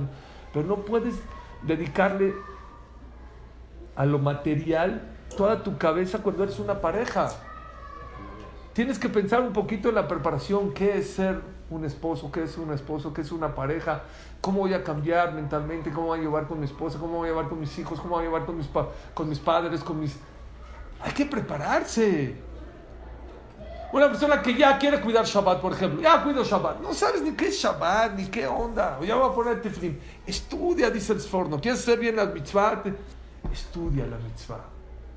pero 0.52 0.66
no 0.66 0.84
puedes 0.84 1.16
dedicarle 1.62 2.34
a 3.96 4.06
lo 4.06 4.18
material 4.18 5.02
toda 5.36 5.62
tu 5.62 5.78
cabeza 5.78 6.18
cuando 6.18 6.44
eres 6.44 6.58
una 6.58 6.80
pareja. 6.80 7.30
Tienes 8.74 8.98
que 8.98 9.08
pensar 9.08 9.40
un 9.40 9.52
poquito 9.52 9.88
en 9.88 9.94
la 9.94 10.08
preparación, 10.08 10.74
qué 10.74 10.98
es 10.98 11.10
ser 11.10 11.40
un 11.70 11.84
esposo, 11.84 12.32
qué 12.32 12.42
es 12.42 12.58
un 12.58 12.72
esposo, 12.72 13.14
qué 13.14 13.20
es 13.20 13.30
una 13.30 13.54
pareja, 13.54 14.02
cómo 14.40 14.60
voy 14.60 14.74
a 14.74 14.82
cambiar 14.82 15.32
mentalmente, 15.32 15.92
cómo 15.92 16.08
voy 16.08 16.18
a 16.18 16.22
llevar 16.22 16.48
con 16.48 16.58
mi 16.58 16.66
esposa, 16.66 16.98
cómo 16.98 17.18
voy 17.18 17.28
a 17.28 17.30
llevar 17.30 17.48
con 17.48 17.60
mis 17.60 17.78
hijos, 17.78 18.00
cómo 18.00 18.16
voy 18.16 18.24
a 18.24 18.26
llevar 18.26 18.44
con 18.44 18.56
mis, 18.56 18.68
con 19.14 19.28
mis 19.28 19.38
padres, 19.38 19.80
con 19.84 20.00
mis... 20.00 20.16
Hay 21.00 21.12
que 21.12 21.24
prepararse. 21.24 22.34
Una 23.92 24.08
persona 24.08 24.42
que 24.42 24.56
ya 24.56 24.76
quiere 24.76 25.00
cuidar 25.00 25.24
Shabbat, 25.24 25.60
por 25.60 25.72
ejemplo, 25.72 26.02
ya 26.02 26.24
cuido 26.24 26.42
Shabbat, 26.42 26.80
no 26.80 26.92
sabes 26.92 27.22
ni 27.22 27.30
qué 27.30 27.46
es 27.46 27.54
Shabbat, 27.54 28.16
ni 28.16 28.26
qué 28.26 28.44
onda, 28.48 28.98
ya 29.06 29.14
voy 29.14 29.30
a 29.30 29.32
poner 29.32 29.62
tefilín. 29.62 30.00
Estudia, 30.26 30.90
dice 30.90 31.12
el 31.12 31.20
Sforno, 31.20 31.60
¿quieres 31.60 31.80
hacer 31.80 32.00
bien 32.00 32.16
la 32.16 32.26
mitzvah? 32.26 32.82
Estudia 33.52 34.04
la 34.04 34.18
mitzvah. 34.18 34.73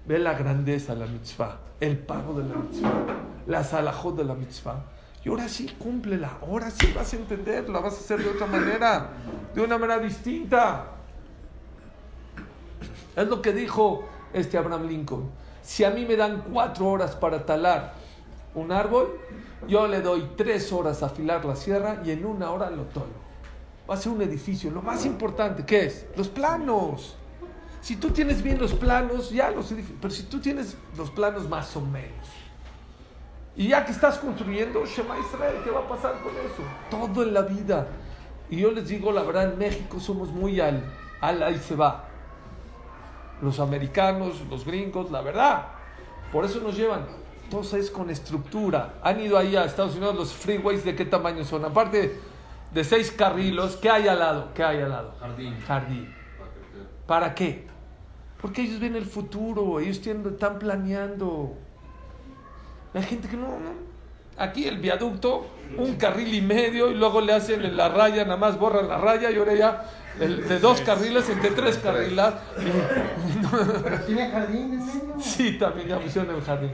Ve 0.08 0.20
la 0.20 0.34
grandeza 0.34 0.94
de 0.94 1.02
la 1.02 1.06
mitzvah, 1.08 1.60
el 1.82 1.98
pago 1.98 2.34
de 2.40 2.48
la 2.48 2.56
mitzvah, 2.56 3.04
la 3.46 3.64
salahot 3.64 4.16
de 4.16 4.24
la 4.24 4.36
mitzvah. 4.36 4.82
Y 5.26 5.30
ahora 5.30 5.50
sí, 5.50 5.68
cúmplela. 5.78 6.38
Ahora 6.42 6.72
sí 6.72 6.94
vas 6.96 7.12
a 7.12 7.18
entender, 7.18 7.68
la 7.68 7.80
vas 7.80 7.96
a 7.96 7.98
hacer 7.98 8.24
de 8.24 8.30
otra 8.30 8.48
manera, 8.48 9.10
de 9.54 9.62
una 9.62 9.78
manera 9.78 10.00
distinta. 10.00 10.86
Es 13.14 13.28
lo 13.28 13.42
que 13.42 13.52
dijo 13.52 14.06
este 14.32 14.58
Abraham 14.58 14.88
Lincoln. 14.88 15.30
Si 15.62 15.84
a 15.84 15.90
mí 15.90 16.06
me 16.06 16.16
dan 16.16 16.46
cuatro 16.54 16.88
horas 16.88 17.16
para 17.18 17.46
talar 17.46 17.94
un 18.56 18.72
árbol, 18.72 19.20
yo 19.68 19.88
le 19.88 20.02
doy 20.02 20.30
tres 20.38 20.72
horas 20.72 21.04
a 21.04 21.08
afilar 21.08 21.44
la 21.44 21.58
sierra 21.58 22.02
y 22.06 22.12
en 22.12 22.26
una 22.26 22.52
hora 22.52 22.70
lo 22.70 22.84
tolo. 22.84 23.28
Va 23.90 23.96
a 23.96 23.98
ser 23.98 24.14
un 24.14 24.22
edificio. 24.22 24.72
Lo 24.72 24.82
más 24.82 25.06
importante, 25.06 25.66
¿qué 25.66 25.88
es? 25.88 26.06
Los 26.16 26.30
planos. 26.30 27.17
Si 27.88 27.96
tú 27.96 28.10
tienes 28.10 28.44
bien 28.44 28.60
los 28.60 28.74
planos, 28.74 29.30
ya 29.30 29.50
los 29.50 29.72
edificios. 29.72 29.98
Pero 30.02 30.14
si 30.14 30.24
tú 30.24 30.42
tienes 30.42 30.76
los 30.98 31.10
planos 31.10 31.48
más 31.48 31.74
o 31.78 31.80
menos, 31.80 32.28
y 33.56 33.70
ya 33.70 33.86
que 33.86 33.94
estás 33.94 34.18
construyendo, 34.18 34.86
Shema 34.86 35.18
Israel, 35.18 35.56
¿qué 35.64 35.72
va 35.72 35.80
a 35.80 35.88
pasar 35.88 36.16
con 36.22 36.34
eso? 36.34 36.64
Todo 36.92 37.24
en 37.24 37.34
la 37.34 37.44
vida. 37.44 37.88
Y 38.50 38.58
yo 38.58 38.74
les 38.74 38.90
digo, 38.90 39.14
la 39.14 39.24
verdad, 39.24 39.54
en 39.54 39.58
México 39.58 40.02
somos 40.02 40.28
muy 40.28 40.60
al, 40.60 40.84
al 41.22 41.42
ahí 41.42 41.58
se 41.60 41.78
va. 41.78 42.04
Los 43.42 43.58
americanos, 43.62 44.42
los 44.50 44.66
gringos, 44.66 45.10
la 45.10 45.22
verdad. 45.22 45.68
Por 46.34 46.44
eso 46.44 46.60
nos 46.60 46.76
llevan. 46.76 47.06
Todo 47.50 47.78
es 47.78 47.90
con 47.90 48.10
estructura. 48.10 48.96
Han 49.02 49.22
ido 49.22 49.38
ahí 49.38 49.56
a 49.56 49.64
Estados 49.64 49.96
Unidos 49.96 50.14
los 50.14 50.34
freeways, 50.34 50.84
¿de 50.84 50.94
qué 50.94 51.06
tamaño 51.06 51.46
son? 51.46 51.64
Aparte 51.64 52.20
de 52.70 52.84
seis 52.84 53.14
carrilos, 53.14 53.78
¿qué 53.78 53.90
hay 53.90 54.10
al 54.10 54.20
lado? 54.20 54.50
¿Qué 54.54 54.62
hay 54.62 54.82
al 54.82 54.90
lado? 54.90 55.16
Jardín. 55.22 55.58
Jardín. 55.66 56.14
¿Para 57.06 57.34
qué? 57.34 57.77
Porque 58.42 58.62
ellos 58.62 58.80
ven 58.80 58.96
el 58.96 59.06
futuro, 59.06 59.80
ellos 59.80 60.02
tienen, 60.02 60.26
están 60.28 60.60
planeando. 60.60 61.56
Hay 62.94 63.04
gente 63.04 63.28
que 63.28 63.38
no, 63.38 63.48
Aquí 64.38 64.68
el 64.68 64.78
viaducto, 64.78 65.48
un 65.78 65.96
carril 65.96 66.32
y 66.34 66.42
medio, 66.42 66.92
y 66.92 66.94
luego 66.94 67.22
le 67.22 67.34
hacen 67.34 67.76
la 67.76 67.90
raya, 67.90 68.24
nada 68.24 68.38
más 68.38 68.60
borran 68.60 68.88
la 68.88 69.00
raya, 69.00 69.32
y 69.32 69.38
ahora 69.38 69.56
ya 69.56 69.84
de 70.20 70.60
dos 70.60 70.82
carriles 70.82 71.28
entre 71.30 71.52
tres 71.52 71.78
carriles. 71.78 72.34
Pero 72.56 74.00
tiene 74.06 74.30
jardín 74.30 74.74
en 74.74 74.86
medio. 74.86 75.16
Sí, 75.20 75.58
también 75.58 75.88
ya 75.88 76.00
pusieron 76.00 76.36
el 76.36 76.42
jardín. 76.44 76.72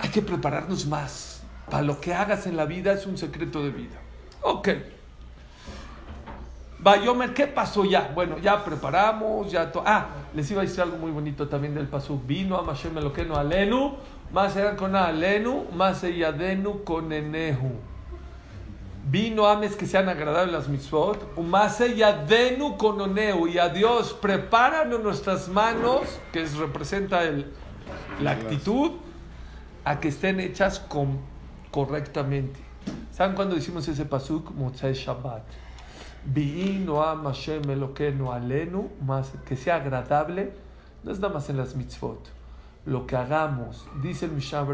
Hay 0.00 0.08
que 0.08 0.22
prepararnos 0.22 0.86
más. 0.86 1.42
Para 1.70 1.84
lo 1.84 2.00
que 2.00 2.12
hagas 2.12 2.46
en 2.46 2.56
la 2.56 2.64
vida 2.64 2.92
es 2.92 3.06
un 3.06 3.16
secreto 3.16 3.62
de 3.62 3.70
vida. 3.70 4.00
Ok. 4.42 4.68
Bayomer, 6.82 7.32
¿qué 7.32 7.46
pasó 7.46 7.84
ya? 7.84 8.10
Bueno, 8.12 8.38
ya 8.38 8.64
preparamos, 8.64 9.52
ya 9.52 9.70
to 9.70 9.84
Ah, 9.86 10.08
les 10.34 10.50
iba 10.50 10.62
a 10.62 10.64
decir 10.64 10.80
algo 10.80 10.96
muy 10.96 11.12
bonito 11.12 11.48
también 11.48 11.74
del 11.74 11.86
paso. 11.86 12.20
Vino 12.26 12.56
a 12.56 12.62
Mashem 12.62 12.98
Eloqueno 12.98 13.36
Alenu, 13.36 13.94
más 14.32 14.56
eran 14.56 14.74
con 14.74 14.96
Alenu, 14.96 15.66
más 15.72 16.02
Yadenu 16.02 16.82
con 16.82 17.12
Enehu. 17.12 17.70
Vino 19.08 19.46
ames 19.46 19.76
que 19.76 19.86
sean 19.86 20.08
agradables 20.08 20.52
las 20.52 20.68
mitzvot, 20.68 21.36
más 21.38 21.78
Yadenu 21.78 22.76
con 22.76 23.00
Onehu. 23.00 23.46
Y 23.46 23.58
a 23.58 23.68
Dios, 23.68 24.12
prepáranos 24.14 25.00
nuestras 25.04 25.48
manos, 25.48 26.00
que 26.32 26.42
es, 26.42 26.56
representa 26.56 27.22
el, 27.22 27.52
la 28.20 28.32
actitud, 28.32 28.92
a 29.84 30.00
que 30.00 30.08
estén 30.08 30.40
hechas 30.40 30.80
con, 30.80 31.20
correctamente. 31.70 32.58
¿Saben 33.12 33.36
cuándo 33.36 33.54
decimos 33.54 33.86
ese 33.86 34.04
pasuk? 34.04 34.50
Motzai 34.50 34.94
Shabbat. 34.94 35.42
Vino 35.44 35.50
a 35.52 35.52
Mashem 35.52 35.60
Eloqueno 35.60 36.11
Alenu, 38.32 38.90
más 39.04 39.32
que 39.46 39.56
sea 39.56 39.76
agradable, 39.76 40.52
no 41.02 41.12
es 41.12 41.20
nada 41.20 41.34
más 41.34 41.50
en 41.50 41.56
las 41.56 41.74
mitzvot. 41.74 42.30
Lo 42.86 43.06
que 43.06 43.16
hagamos, 43.16 43.86
dice 44.02 44.26
el 44.26 44.32
Mishnah 44.32 44.64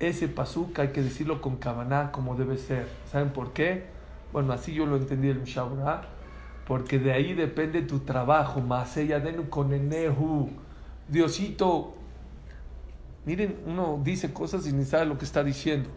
ese 0.00 0.28
pasuk 0.28 0.78
hay 0.78 0.88
que 0.88 1.02
decirlo 1.02 1.42
con 1.42 1.56
kavaná 1.56 2.10
como 2.10 2.34
debe 2.34 2.56
ser. 2.56 2.88
¿Saben 3.12 3.30
por 3.30 3.52
qué? 3.52 3.84
Bueno, 4.32 4.52
así 4.54 4.72
yo 4.72 4.86
lo 4.86 4.96
entendí 4.96 5.28
el 5.28 5.40
Mishnah 5.40 6.02
porque 6.66 6.98
de 6.98 7.12
ahí 7.12 7.34
depende 7.34 7.82
tu 7.82 8.00
trabajo. 8.00 8.60
Maseyadenu 8.60 9.50
con 9.50 9.74
enehu. 9.74 10.48
Diosito, 11.06 11.94
miren, 13.26 13.58
uno 13.66 14.00
dice 14.02 14.32
cosas 14.32 14.66
y 14.66 14.72
ni 14.72 14.84
sabe 14.84 15.04
lo 15.04 15.18
que 15.18 15.26
está 15.26 15.44
diciendo. 15.44 15.90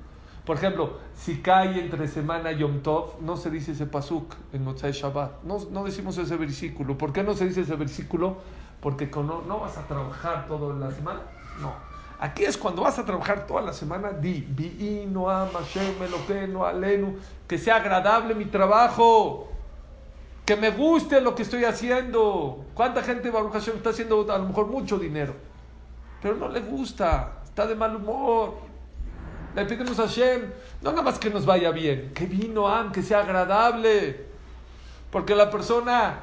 Por 0.45 0.57
ejemplo, 0.57 0.97
si 1.15 1.41
cae 1.41 1.79
entre 1.79 2.07
semana 2.07 2.51
Yom 2.51 2.81
Tov, 2.81 3.21
no 3.21 3.37
se 3.37 3.49
dice 3.49 3.71
ese 3.71 3.85
pasuk 3.85 4.35
en 4.51 4.65
Motzai 4.65 4.91
Shabbat. 4.91 5.43
No, 5.43 5.57
no 5.71 5.85
decimos 5.85 6.17
ese 6.17 6.35
versículo. 6.35 6.97
¿Por 6.97 7.13
qué 7.13 7.23
no 7.23 7.33
se 7.33 7.47
dice 7.47 7.61
ese 7.61 7.75
versículo? 7.77 8.37
Porque 8.81 9.07
no, 9.07 9.41
no 9.47 9.59
vas 9.61 9.77
a 9.77 9.87
trabajar 9.87 10.45
toda 10.47 10.75
la 10.75 10.91
semana. 10.91 11.21
No. 11.61 11.71
Aquí 12.19 12.43
es 12.43 12.57
cuando 12.57 12.81
vas 12.81 12.99
a 12.99 13.05
trabajar 13.05 13.47
toda 13.47 13.61
la 13.61 13.71
semana. 13.71 14.11
Di, 14.11 15.07
no 15.09 15.27
no 16.47 16.65
alenu, 16.65 17.15
que 17.47 17.57
sea 17.57 17.77
agradable 17.77 18.35
mi 18.35 18.45
trabajo. 18.45 19.47
Que 20.45 20.57
me 20.57 20.71
guste 20.71 21.21
lo 21.21 21.35
que 21.35 21.43
estoy 21.43 21.63
haciendo. 21.63 22.65
¿Cuánta 22.73 23.01
gente, 23.01 23.29
Baruch 23.29 23.53
Hashem, 23.53 23.77
está 23.77 23.91
haciendo 23.91 24.29
a 24.29 24.37
lo 24.37 24.45
mejor 24.45 24.67
mucho 24.67 24.99
dinero? 24.99 25.33
Pero 26.21 26.35
no 26.35 26.49
le 26.49 26.59
gusta, 26.59 27.43
está 27.45 27.65
de 27.65 27.75
mal 27.75 27.95
humor 27.95 28.72
le 29.55 29.65
pedimos 29.65 29.99
a 29.99 30.03
Hashem, 30.03 30.51
no 30.81 30.91
nada 30.91 31.03
más 31.03 31.19
que 31.19 31.29
nos 31.29 31.45
vaya 31.45 31.71
bien, 31.71 32.11
que 32.13 32.25
vino 32.25 32.67
Am, 32.67 32.91
que 32.91 33.01
sea 33.01 33.19
agradable. 33.19 34.25
Porque 35.11 35.35
la 35.35 35.51
persona 35.51 36.19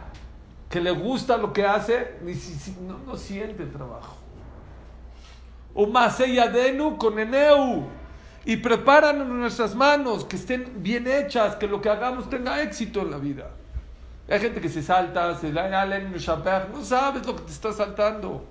que 0.69 0.81
le 0.81 0.91
gusta 0.91 1.37
lo 1.37 1.53
que 1.53 1.65
hace, 1.65 2.17
ni 2.23 2.35
si, 2.35 2.73
no, 2.81 2.99
no, 2.99 3.17
siente 3.17 3.63
el 3.63 3.71
trabajo. 3.71 4.17
Umaseyadenu 5.75 6.97
con 6.97 7.19
Eneu. 7.19 7.87
Y 8.45 8.57
prepáranos 8.57 9.29
nuestras 9.29 9.75
manos, 9.75 10.25
que 10.25 10.37
estén 10.37 10.83
bien 10.83 11.07
hechas, 11.07 11.57
que 11.57 11.69
lo 11.69 11.81
que 11.81 11.89
hagamos 11.89 12.29
tenga 12.31 12.63
éxito 12.63 13.03
en 13.03 13.11
la 13.11 13.19
vida. 13.19 13.51
Hay 14.29 14.41
gente 14.41 14.61
que 14.61 14.69
se 14.69 14.83
salta, 14.83 15.37
se 15.37 15.51
no 15.53 16.83
sabes 16.83 17.27
lo 17.27 17.37
que 17.37 17.43
te 17.43 17.51
está 17.53 17.73
saltando. 17.73 18.45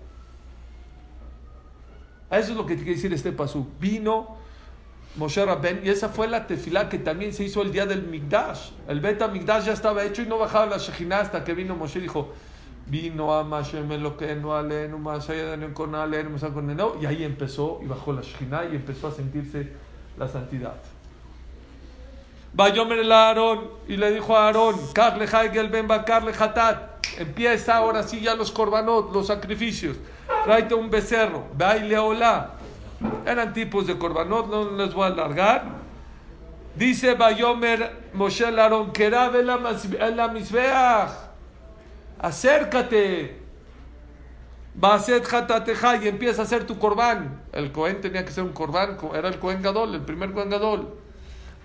Eso 2.29 2.51
es 2.51 2.57
lo 2.57 2.65
que 2.65 2.75
quiere 2.75 2.91
decir 2.91 3.13
este 3.13 3.31
paso. 3.31 3.65
Vino 3.79 4.38
Moshe 5.15 5.43
Rabben, 5.43 5.81
y 5.83 5.89
esa 5.89 6.09
fue 6.09 6.27
la 6.27 6.45
tefilá 6.45 6.87
que 6.87 6.99
también 6.99 7.33
se 7.33 7.43
hizo 7.43 7.61
el 7.61 7.71
día 7.71 7.85
del 7.85 8.03
Migdash. 8.03 8.69
El 8.87 8.99
Beta 8.99 9.27
Migdash 9.27 9.65
ya 9.65 9.73
estaba 9.73 10.03
hecho 10.03 10.21
y 10.21 10.27
no 10.27 10.37
bajaba 10.37 10.67
la 10.67 10.77
Shekhinah 10.77 11.19
hasta 11.19 11.43
que 11.43 11.53
vino 11.53 11.75
Moshe 11.75 11.99
y 11.99 12.03
dijo, 12.03 12.31
vino 12.85 13.33
a 13.33 13.43
Mashem 13.43 13.89
lo 14.01 14.15
que 14.17 14.35
no 14.35 14.55
alenu, 14.55 15.03
con 15.73 15.95
alenu, 15.95 16.37
y 17.01 17.05
ahí 17.05 17.23
empezó 17.23 17.79
y 17.83 17.87
bajó 17.87 18.13
la 18.13 18.21
Shekhinah 18.21 18.65
y 18.71 18.75
empezó 18.75 19.07
a 19.07 19.11
sentirse 19.11 19.73
la 20.17 20.27
santidad. 20.27 20.75
Bayomer 22.53 22.99
el 22.99 23.11
Aarón 23.11 23.69
y 23.87 23.97
le 23.97 24.11
dijo 24.11 24.35
a 24.35 24.45
Aarón, 24.45 24.75
Karle 24.93 25.27
Haigel 25.31 25.69
ben 25.69 25.87
Bakarle 25.87 26.33
Hatat, 26.37 27.05
empieza 27.17 27.75
ahora 27.75 28.03
sí 28.03 28.21
ya 28.21 28.35
los 28.35 28.51
korbanot, 28.51 29.11
los 29.13 29.27
sacrificios, 29.27 29.97
tráete 30.45 30.73
un 30.75 30.89
becerro, 30.89 31.45
baile 31.55 31.97
hola 31.97 32.58
eran 33.25 33.53
tipos 33.53 33.87
de 33.87 33.97
corbanot, 33.97 34.47
no 34.47 34.71
les 34.71 34.93
voy 34.93 35.03
a 35.03 35.07
alargar. 35.07 35.63
Dice 36.75 37.15
Bayomer 37.15 38.09
Moshe 38.13 38.45
Aarón, 38.45 38.91
Kerabe 38.91 39.43
la 39.43 40.27
misbeach. 40.27 41.11
Acércate. 42.19 43.39
Baset 44.75 45.25
jatateja 45.25 45.97
y 45.97 46.07
empieza 46.07 46.41
a 46.41 46.45
hacer 46.45 46.65
tu 46.65 46.77
corbán. 46.77 47.41
El 47.51 47.71
Cohen 47.71 47.99
tenía 48.01 48.23
que 48.23 48.31
ser 48.31 48.43
un 48.43 48.53
corbán, 48.53 48.97
era 49.13 49.27
el 49.27 49.39
Cohen 49.39 49.61
Gadol, 49.61 49.95
el 49.95 50.01
primer 50.01 50.31
Cohen 50.31 50.49
Gadol. 50.49 50.93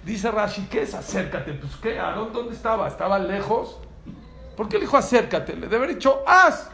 Dice 0.05 0.31
Rashi, 0.31 0.67
¿qué 0.71 0.83
es 0.83 0.95
acércate? 0.95 1.53
Pues 1.55 1.77
¿qué? 1.77 1.99
Aarón, 1.99 2.33
¿dónde 2.33 2.55
estaba? 2.55 2.89
¿Estaba 2.89 3.19
lejos? 3.19 3.79
¿Por 4.57 4.69
qué 4.69 4.77
le 4.77 4.83
dijo 4.83 4.97
acércate? 4.97 5.55
Le 5.55 5.63
debe 5.63 5.77
haber 5.77 5.91
dicho, 5.91 6.23
haz. 6.27 6.71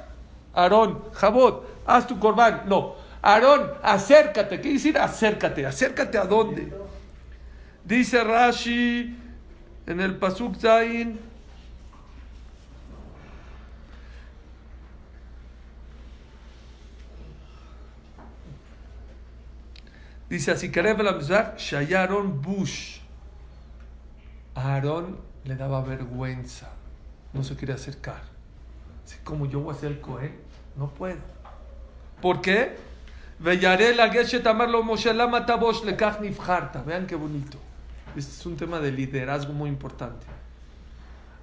Aarón, 0.54 1.02
Jabot, 1.12 1.66
haz 1.86 2.06
tu 2.06 2.18
corbán. 2.18 2.62
No, 2.66 2.94
Aarón, 3.22 3.72
acércate. 3.82 4.56
¿Qué 4.56 4.62
quiere 4.62 4.76
decir 4.76 4.98
acércate? 4.98 5.66
¿Acércate 5.66 6.16
a 6.18 6.24
dónde? 6.24 6.72
Dice 7.84 8.22
Rashi 8.24 9.16
en 9.86 10.00
el 10.00 10.16
Pasuk 10.16 10.56
Zain. 10.56 11.18
Dice 20.28 20.52
así, 20.52 20.70
Shayaron 20.70 22.40
Bush. 22.40 23.00
Aarón 24.54 25.18
le 25.44 25.56
daba 25.56 25.82
vergüenza, 25.82 26.70
no 27.32 27.42
se 27.42 27.56
quería 27.56 27.74
acercar. 27.74 28.22
Así 29.04 29.16
como 29.24 29.46
yo 29.46 29.60
voy 29.60 29.74
a 29.74 29.78
ser 29.78 30.00
Cohen, 30.00 30.36
no 30.76 30.88
puedo. 30.90 31.18
¿Por 32.22 32.40
qué? 32.40 32.89
Vean 36.82 37.06
qué 37.06 37.14
bonito. 37.14 37.56
Este 38.14 38.32
es 38.32 38.44
un 38.44 38.56
tema 38.56 38.80
de 38.80 38.92
liderazgo 38.92 39.54
muy 39.54 39.70
importante. 39.70 40.26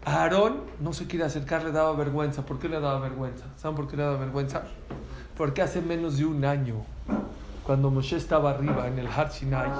Aarón 0.05 0.61
no 0.79 0.93
se 0.93 1.07
quiere 1.07 1.25
acercar, 1.25 1.63
le 1.63 1.71
daba 1.71 1.93
vergüenza. 1.93 2.45
¿Por 2.45 2.59
qué 2.59 2.69
le 2.69 2.79
daba 2.79 2.99
vergüenza? 2.99 3.45
¿Saben 3.57 3.75
por 3.75 3.87
qué 3.87 3.97
le 3.97 4.03
daba 4.03 4.17
vergüenza? 4.17 4.61
Porque 5.35 5.63
hace 5.63 5.81
menos 5.81 6.17
de 6.17 6.25
un 6.25 6.45
año 6.45 6.85
cuando 7.63 7.89
Moshe 7.89 8.15
estaba 8.15 8.51
arriba 8.51 8.87
en 8.87 8.99
el 8.99 9.07
Har 9.07 9.31
Sinai 9.31 9.71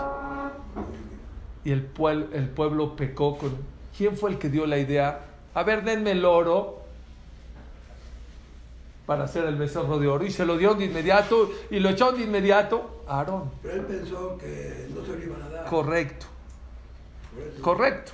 y 1.63 1.71
el, 1.71 1.83
pueblo, 1.83 2.29
el 2.33 2.49
pueblo 2.49 2.95
pecó 2.95 3.37
con... 3.37 3.55
¿Quién 3.95 4.17
fue 4.17 4.31
el 4.31 4.39
que 4.39 4.49
dio 4.49 4.65
la 4.65 4.79
idea? 4.79 5.21
A 5.53 5.61
ver, 5.61 5.83
denme 5.83 6.11
el 6.11 6.25
oro 6.25 6.86
para 9.07 9.23
hacer 9.23 9.45
el 9.45 9.55
becerro 9.55 9.97
de 9.97 10.07
oro. 10.07 10.23
Y 10.23 10.31
se 10.31 10.45
lo 10.45 10.55
dio 10.55 10.75
de 10.75 10.85
inmediato 10.85 11.49
y 11.71 11.79
lo 11.79 11.89
echó 11.89 12.11
de 12.11 12.23
inmediato 12.23 13.03
a 13.07 13.17
Aarón. 13.17 13.49
Pero 13.63 13.73
él 13.73 13.81
pensó 13.81 14.37
que 14.37 14.87
no 14.93 15.03
se 15.03 15.17
lo 15.17 15.23
iban 15.23 15.41
a 15.41 15.49
dar. 15.49 15.65
Correcto. 15.65 16.27
Correcto. 17.61 18.11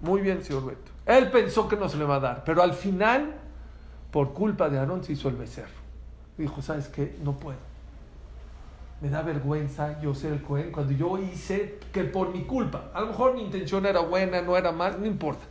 Muy 0.00 0.22
bien, 0.22 0.42
señor 0.42 0.64
Beto. 0.64 0.90
Él 1.04 1.30
pensó 1.30 1.68
que 1.68 1.76
no 1.76 1.90
se 1.90 1.98
le 1.98 2.04
va 2.04 2.16
a 2.16 2.20
dar, 2.20 2.44
pero 2.44 2.62
al 2.62 2.72
final, 2.72 3.34
por 4.10 4.32
culpa 4.32 4.70
de 4.70 4.78
Aarón, 4.78 5.04
se 5.04 5.12
hizo 5.12 5.28
el 5.28 5.36
becerro. 5.36 5.78
Dijo, 6.38 6.62
¿sabes 6.62 6.88
qué? 6.88 7.16
No 7.22 7.32
puedo 7.32 7.68
me 9.00 9.08
da 9.10 9.22
vergüenza 9.22 10.00
yo 10.00 10.14
ser 10.14 10.32
el 10.32 10.42
Cohen 10.42 10.72
cuando 10.72 10.92
yo 10.92 11.18
hice 11.18 11.78
que 11.92 12.04
por 12.04 12.32
mi 12.32 12.44
culpa, 12.44 12.90
a 12.92 13.00
lo 13.00 13.08
mejor 13.08 13.34
mi 13.34 13.42
intención 13.42 13.86
era 13.86 14.00
buena, 14.00 14.42
no 14.42 14.56
era 14.56 14.72
mal, 14.72 15.00
no 15.00 15.06
importa, 15.06 15.44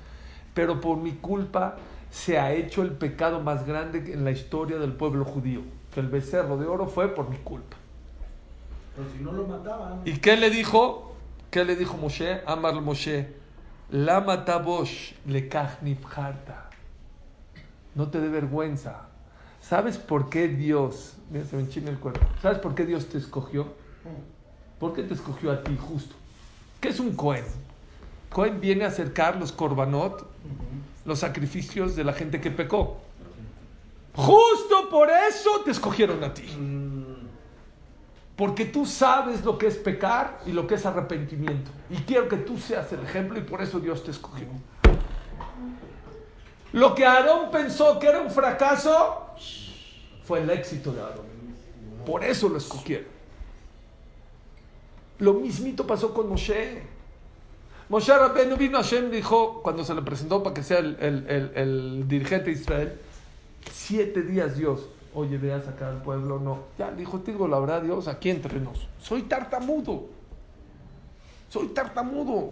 pero 0.53 0.81
por 0.81 0.97
mi 0.97 1.13
culpa 1.13 1.77
se 2.11 2.39
ha 2.39 2.53
hecho 2.53 2.81
el 2.81 2.91
pecado 2.91 3.41
más 3.41 3.65
grande 3.65 4.13
en 4.13 4.23
la 4.23 4.31
historia 4.31 4.77
del 4.77 4.93
pueblo 4.93 5.25
judío, 5.25 5.61
que 5.93 5.99
el 5.99 6.07
becerro 6.07 6.57
de 6.57 6.65
oro 6.67 6.87
fue 6.87 7.13
por 7.13 7.29
mi 7.29 7.37
culpa. 7.37 7.77
Pero 8.95 9.09
si 9.15 9.23
no 9.23 9.31
lo 9.31 9.47
mataban. 9.47 10.01
¿Y 10.05 10.17
qué 10.17 10.37
le 10.37 10.49
dijo? 10.49 11.15
¿Qué 11.51 11.63
le 11.63 11.75
dijo 11.75 11.97
Moshe? 11.97 12.41
Amar 12.45 12.81
Moshe, 12.81 13.33
la 13.91 14.21
matabosh 14.21 15.13
le 15.25 15.49
No 17.95 18.09
te 18.09 18.19
dé 18.19 18.29
vergüenza. 18.29 19.07
¿Sabes 19.61 19.97
por 19.97 20.29
qué 20.29 20.47
Dios 20.47 21.17
Mira, 21.29 21.45
se 21.45 21.55
me 21.57 21.63
enchina 21.63 21.89
el 21.89 21.99
cuerpo. 21.99 22.25
¿Sabes 22.41 22.59
por 22.59 22.73
qué 22.73 22.85
Dios 22.85 23.07
te 23.07 23.17
escogió? 23.17 23.67
¿Por 24.79 24.93
qué 24.93 25.03
te 25.03 25.13
escogió 25.13 25.51
a 25.51 25.63
ti 25.63 25.77
justo? 25.77 26.15
¿Qué 26.79 26.89
es 26.89 26.99
un 26.99 27.15
Cohen? 27.15 27.43
Cohen 28.29 28.59
viene 28.59 28.85
a 28.85 28.87
acercar 28.87 29.37
los 29.37 29.51
korbanot, 29.51 30.27
los 31.05 31.19
sacrificios 31.19 31.95
de 31.95 32.03
la 32.03 32.13
gente 32.13 32.41
que 32.41 32.51
pecó. 32.51 32.97
Justo 34.15 34.89
por 34.89 35.09
eso 35.09 35.61
te 35.63 35.71
escogieron 35.71 36.23
a 36.23 36.33
ti. 36.33 36.47
Porque 38.35 38.65
tú 38.65 38.85
sabes 38.85 39.43
lo 39.43 39.57
que 39.57 39.67
es 39.67 39.77
pecar 39.77 40.39
y 40.45 40.51
lo 40.51 40.67
que 40.67 40.75
es 40.75 40.85
arrepentimiento. 40.85 41.71
Y 41.89 41.97
quiero 41.97 42.27
que 42.27 42.37
tú 42.37 42.57
seas 42.57 42.91
el 42.93 43.01
ejemplo 43.01 43.39
y 43.39 43.43
por 43.43 43.61
eso 43.61 43.79
Dios 43.79 44.03
te 44.03 44.11
escogió. 44.11 44.47
Lo 46.73 46.93
que 46.93 47.05
Aarón 47.05 47.49
pensó 47.51 47.97
que 47.97 48.07
era 48.07 48.21
un 48.21 48.29
fracaso, 48.29 49.25
fue 50.23 50.41
el 50.41 50.49
éxito 50.49 50.91
de 50.91 51.01
Aarón. 51.01 51.25
Por 52.05 52.23
eso 52.23 52.49
lo 52.49 52.57
escogieron. 52.57 53.07
Lo 55.19 55.33
mismito 55.33 55.87
pasó 55.87 56.13
con 56.13 56.29
Moshe. 56.29 56.96
Moshe 57.89 58.15
Rabbeinu 58.15 58.57
vino 58.57 58.77
Hashem 58.77 59.09
dijo, 59.09 59.61
cuando 59.63 59.83
se 59.83 59.93
le 59.93 60.01
presentó 60.01 60.43
para 60.43 60.53
que 60.53 60.63
sea 60.63 60.79
el, 60.79 62.05
dirigente 62.07 62.45
de 62.45 62.51
Israel, 62.51 62.99
siete 63.71 64.21
días 64.23 64.57
Dios, 64.57 64.87
oye, 65.13 65.37
ve 65.37 65.53
a 65.53 65.61
sacar 65.61 65.89
al 65.89 66.01
pueblo, 66.01 66.39
no. 66.39 66.63
Ya, 66.77 66.91
dijo, 66.91 67.19
te 67.19 67.31
digo 67.31 67.47
la 67.47 67.59
verdad, 67.59 67.81
Dios, 67.81 68.07
aquí 68.07 68.29
entre 68.29 68.59
nos. 68.59 68.87
Soy 68.99 69.23
tartamudo. 69.23 70.07
Soy 71.49 71.67
tartamudo. 71.69 72.51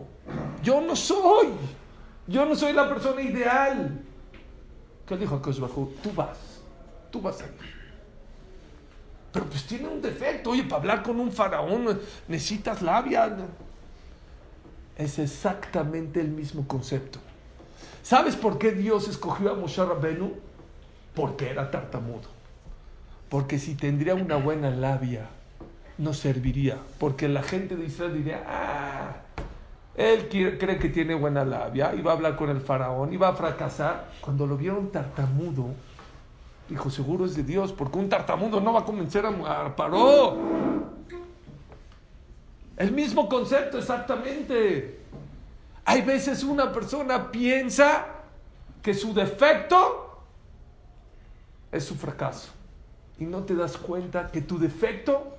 Yo 0.63 0.79
no 0.79 0.95
soy. 0.95 1.49
Yo 2.27 2.45
no 2.45 2.55
soy 2.55 2.73
la 2.73 2.87
persona 2.87 3.21
ideal. 3.21 4.01
¿Qué 5.05 5.17
dijo 5.17 5.39
Bajo? 5.59 5.91
Tú 6.01 6.11
vas 6.15 6.55
tú 7.15 7.21
vas 7.21 7.41
a. 7.41 7.45
Pero 9.31 9.45
pues 9.45 9.65
tiene 9.65 9.87
un 9.87 10.01
defecto. 10.01 10.49
Oye, 10.49 10.63
para 10.63 10.81
hablar 10.81 11.03
con 11.03 11.19
un 11.19 11.31
faraón 11.31 11.99
necesitas 12.27 12.81
labia. 12.81 13.37
Es 14.97 15.19
exactamente 15.19 16.21
el 16.21 16.29
mismo 16.29 16.67
concepto. 16.67 17.19
¿Sabes 18.03 18.35
por 18.35 18.57
qué 18.57 18.71
Dios 18.71 19.07
escogió 19.07 19.51
a 19.51 19.55
Moshe 19.55 19.83
Rabbenu? 19.83 20.33
Porque 21.13 21.49
era 21.49 21.71
tartamudo. 21.71 22.29
Porque 23.29 23.59
si 23.59 23.75
tendría 23.75 24.15
una 24.15 24.37
buena 24.37 24.69
labia, 24.69 25.27
no 25.97 26.13
serviría. 26.13 26.77
Porque 26.99 27.27
la 27.27 27.43
gente 27.43 27.75
de 27.75 27.85
Israel 27.85 28.13
diría, 28.13 28.43
ah, 28.47 29.15
él 29.95 30.27
cree 30.29 30.77
que 30.77 30.89
tiene 30.89 31.15
buena 31.15 31.43
labia, 31.43 31.95
y 31.95 32.01
va 32.01 32.11
a 32.11 32.15
hablar 32.15 32.35
con 32.35 32.49
el 32.49 32.61
faraón, 32.61 33.13
y 33.13 33.17
va 33.17 33.29
a 33.29 33.33
fracasar. 33.33 34.09
Cuando 34.21 34.45
lo 34.45 34.57
vieron 34.57 34.91
tartamudo, 34.91 35.73
Dijo, 36.69 36.89
seguro 36.89 37.25
es 37.25 37.35
de 37.35 37.43
Dios, 37.43 37.71
porque 37.73 37.99
un 37.99 38.09
tartamudo 38.09 38.59
no 38.59 38.73
va 38.73 38.79
a 38.79 38.85
convencer 38.85 39.23
a, 39.25 39.75
Paró. 39.75 40.37
El 42.77 42.91
mismo 42.91 43.29
concepto, 43.29 43.77
exactamente. 43.77 44.99
Hay 45.85 46.01
veces 46.01 46.43
una 46.43 46.71
persona 46.71 47.31
piensa 47.31 48.05
que 48.81 48.93
su 48.93 49.13
defecto 49.13 50.19
es 51.71 51.83
su 51.83 51.95
fracaso. 51.95 52.49
Y 53.17 53.25
no 53.25 53.43
te 53.43 53.55
das 53.55 53.77
cuenta 53.77 54.29
que 54.31 54.41
tu 54.41 54.59
defecto, 54.59 55.35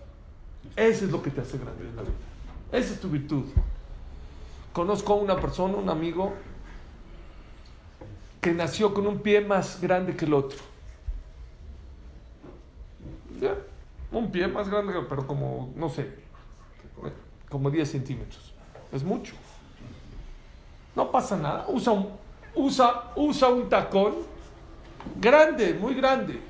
ese 0.75 1.05
es 1.05 1.11
lo 1.11 1.23
que 1.23 1.31
te 1.31 1.43
hace 1.43 1.59
grande 1.59 1.89
en 1.89 1.97
la 1.97 2.03
vida. 2.03 2.15
Esa 2.73 2.95
es 2.95 3.01
tu 3.01 3.09
virtud. 3.09 3.45
Conozco 4.73 5.13
a 5.13 5.17
una 5.17 5.41
persona, 5.41 5.77
un 5.77 5.91
amigo, 5.91 6.33
que 8.41 8.53
nació 8.53 8.95
con 8.95 9.07
un 9.07 9.19
pie 9.19 9.41
más 9.41 9.81
grande 9.81 10.17
que 10.17 10.25
el 10.25 10.35
otro 10.35 10.59
un 14.13 14.31
pie 14.31 14.49
más 14.49 14.69
grande, 14.69 14.95
pero 15.09 15.27
como, 15.27 15.73
no 15.77 15.89
sé, 15.89 16.11
como 17.49 17.71
10 17.71 17.91
centímetros. 17.91 18.53
Es 18.93 19.03
mucho. 19.03 19.35
No 20.95 21.11
pasa 21.11 21.37
nada. 21.37 21.67
Usa 21.69 21.93
un, 21.93 22.09
usa, 22.55 23.13
usa 23.17 23.49
un 23.49 23.69
tacón 23.69 24.15
grande, 25.21 25.75
muy 25.75 25.95
grande. 25.95 26.41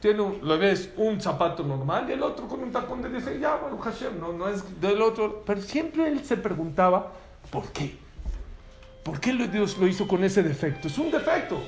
Tiene 0.00 0.20
un, 0.20 0.38
lo 0.42 0.58
ves 0.58 0.90
un 0.96 1.20
zapato 1.20 1.62
normal 1.62 2.08
y 2.08 2.12
el 2.12 2.22
otro 2.22 2.46
con 2.46 2.62
un 2.62 2.70
tacón 2.70 3.00
de 3.00 3.08
10. 3.08 3.40
Ya, 3.40 3.56
bueno, 3.56 3.78
Hashem, 3.78 4.20
no, 4.20 4.32
no 4.32 4.48
es 4.48 4.80
del 4.80 5.00
otro. 5.00 5.42
Pero 5.46 5.62
siempre 5.62 6.08
él 6.08 6.24
se 6.24 6.36
preguntaba, 6.36 7.12
¿por 7.50 7.64
qué? 7.72 7.96
¿Por 9.02 9.20
qué 9.20 9.32
Dios 9.32 9.78
lo 9.78 9.86
hizo 9.86 10.06
con 10.06 10.24
ese 10.24 10.42
defecto? 10.42 10.88
Es 10.88 10.98
un 10.98 11.10
defecto. 11.10 11.58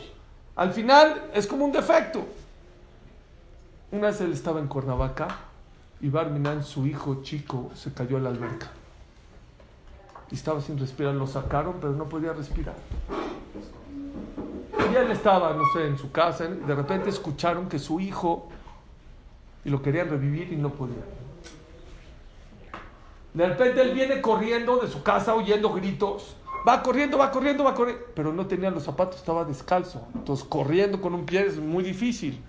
Al 0.55 0.73
final 0.73 1.31
es 1.35 1.47
como 1.47 1.65
un 1.65 1.73
defecto. 1.73 2.27
Una 3.93 4.09
vez 4.09 4.21
él 4.21 4.33
estaba 4.33 4.59
en 4.59 4.69
Cuernavaca 4.69 5.29
y 6.01 6.09
Barminan, 6.09 6.63
su 6.63 6.87
hijo 6.87 7.23
chico, 7.23 7.71
se 7.75 7.93
cayó 7.93 8.17
a 8.17 8.21
la 8.21 8.31
alberca. 8.31 8.71
Y 10.31 10.35
estaba 10.35 10.61
sin 10.61 10.79
respirar, 10.79 11.15
lo 11.15 11.27
sacaron, 11.27 11.77
pero 11.81 11.93
no 11.93 12.09
podía 12.09 12.33
respirar. 12.33 12.77
Y 14.93 14.95
él 14.95 15.11
estaba, 15.11 15.55
no 15.55 15.63
sé, 15.73 15.87
en 15.87 15.99
su 15.99 16.11
casa, 16.13 16.47
de 16.47 16.75
repente 16.75 17.09
escucharon 17.11 17.69
que 17.69 17.79
su 17.79 18.01
hijo, 18.01 18.49
y 19.65 19.71
lo 19.71 19.83
querían 19.83 20.09
revivir 20.09 20.53
y 20.53 20.57
no 20.57 20.71
podía. 20.71 21.03
De 23.35 23.47
repente 23.47 23.83
él 23.83 23.93
viene 23.93 24.21
corriendo 24.23 24.79
de 24.79 24.89
su 24.89 25.03
casa 25.03 25.35
oyendo 25.35 25.73
gritos. 25.73 26.37
Va 26.67 26.83
corriendo, 26.83 27.19
va 27.19 27.31
corriendo, 27.31 27.65
va 27.65 27.75
corriendo. 27.75 28.03
Pero 28.15 28.33
no 28.33 28.47
tenía 28.47 28.71
los 28.71 28.85
zapatos, 28.85 29.17
estaba 29.17 29.45
descalzo. 29.45 30.07
Entonces 30.15 30.47
corriendo 30.49 31.01
con 31.01 31.15
un 31.15 31.27
pie 31.27 31.47
es 31.47 31.59
muy 31.59 31.85
difícil. 31.85 32.41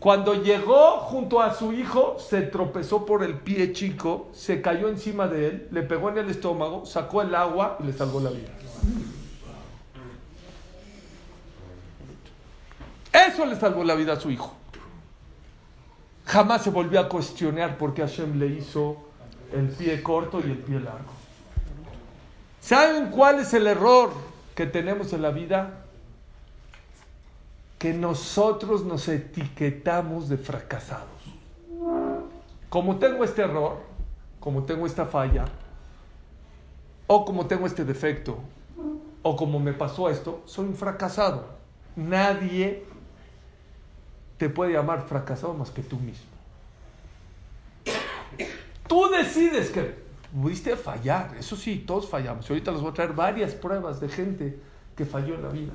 Cuando 0.00 0.32
llegó 0.32 0.92
junto 1.00 1.42
a 1.42 1.52
su 1.52 1.74
hijo, 1.74 2.16
se 2.18 2.40
tropezó 2.40 3.04
por 3.04 3.22
el 3.22 3.34
pie 3.34 3.74
chico, 3.74 4.30
se 4.32 4.62
cayó 4.62 4.88
encima 4.88 5.28
de 5.28 5.46
él, 5.46 5.68
le 5.70 5.82
pegó 5.82 6.08
en 6.08 6.16
el 6.16 6.30
estómago, 6.30 6.86
sacó 6.86 7.20
el 7.20 7.34
agua 7.34 7.76
y 7.80 7.82
le 7.84 7.92
salvó 7.92 8.18
la 8.18 8.30
vida. 8.30 8.48
Eso 13.12 13.44
le 13.44 13.56
salvó 13.56 13.84
la 13.84 13.94
vida 13.94 14.14
a 14.14 14.20
su 14.20 14.30
hijo. 14.30 14.54
Jamás 16.24 16.62
se 16.62 16.70
volvió 16.70 16.98
a 16.98 17.08
cuestionar 17.08 17.76
por 17.76 17.92
qué 17.92 18.00
Hashem 18.00 18.38
le 18.38 18.46
hizo 18.46 18.96
el 19.52 19.68
pie 19.68 20.02
corto 20.02 20.40
y 20.40 20.44
el 20.44 20.58
pie 20.58 20.80
largo. 20.80 21.12
¿Saben 22.62 23.10
cuál 23.10 23.40
es 23.40 23.52
el 23.52 23.66
error 23.66 24.12
que 24.54 24.64
tenemos 24.64 25.12
en 25.12 25.20
la 25.20 25.30
vida? 25.30 25.79
Que 27.80 27.94
nosotros 27.94 28.84
nos 28.84 29.08
etiquetamos 29.08 30.28
de 30.28 30.36
fracasados. 30.36 31.08
Como 32.68 32.98
tengo 32.98 33.24
este 33.24 33.40
error, 33.40 33.78
como 34.38 34.64
tengo 34.64 34.86
esta 34.86 35.06
falla, 35.06 35.46
o 37.06 37.24
como 37.24 37.46
tengo 37.46 37.66
este 37.66 37.84
defecto, 37.84 38.38
o 39.22 39.34
como 39.34 39.58
me 39.58 39.72
pasó 39.72 40.10
esto, 40.10 40.42
soy 40.44 40.66
un 40.66 40.76
fracasado. 40.76 41.46
Nadie 41.96 42.84
te 44.36 44.48
puede 44.50 44.74
llamar 44.74 45.06
fracasado 45.08 45.54
más 45.54 45.70
que 45.70 45.82
tú 45.82 45.96
mismo. 45.96 46.30
Tú 48.86 49.08
decides 49.08 49.70
que 49.70 49.94
pudiste 50.32 50.76
fallar, 50.76 51.34
eso 51.38 51.56
sí, 51.56 51.82
todos 51.86 52.08
fallamos. 52.08 52.48
Y 52.48 52.52
ahorita 52.52 52.72
les 52.72 52.80
voy 52.82 52.90
a 52.90 52.94
traer 52.94 53.14
varias 53.14 53.54
pruebas 53.54 54.00
de 54.00 54.08
gente 54.08 54.60
que 54.96 55.06
falló 55.06 55.34
en 55.34 55.42
la 55.42 55.48
vida. 55.48 55.72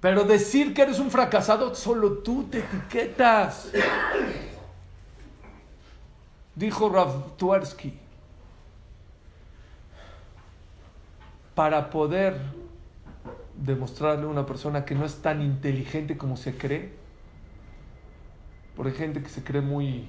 Pero 0.00 0.24
decir 0.24 0.74
que 0.74 0.82
eres 0.82 0.98
un 0.98 1.10
fracasado, 1.10 1.74
solo 1.74 2.18
tú 2.18 2.44
te 2.44 2.58
etiquetas. 2.58 3.70
Dijo 6.54 6.88
Rav 6.88 7.36
Tuersky, 7.36 7.92
para 11.54 11.90
poder 11.90 12.38
demostrarle 13.56 14.24
a 14.24 14.28
una 14.28 14.44
persona 14.44 14.84
que 14.84 14.94
no 14.94 15.04
es 15.04 15.16
tan 15.16 15.42
inteligente 15.42 16.16
como 16.16 16.36
se 16.36 16.56
cree, 16.56 16.92
por 18.76 18.90
gente 18.92 19.22
que 19.22 19.28
se 19.30 19.42
cree 19.42 19.62
muy, 19.62 20.04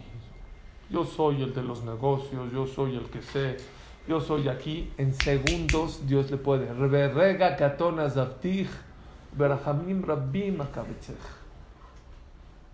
yo 0.90 1.06
soy 1.06 1.42
el 1.42 1.54
de 1.54 1.64
los 1.64 1.84
negocios, 1.84 2.52
yo 2.52 2.68
soy 2.68 2.98
el 2.98 3.06
que 3.06 3.22
sé, 3.22 3.58
yo 4.08 4.20
soy 4.20 4.50
aquí, 4.50 4.92
en 4.98 5.14
segundos 5.14 6.06
Dios 6.06 6.30
le 6.32 6.38
puede. 6.38 6.74
Rega 6.74 7.56
katona 7.56 8.10
zavtich, 8.10 8.70
berahamim 9.34 10.04
rabbim 10.04 10.58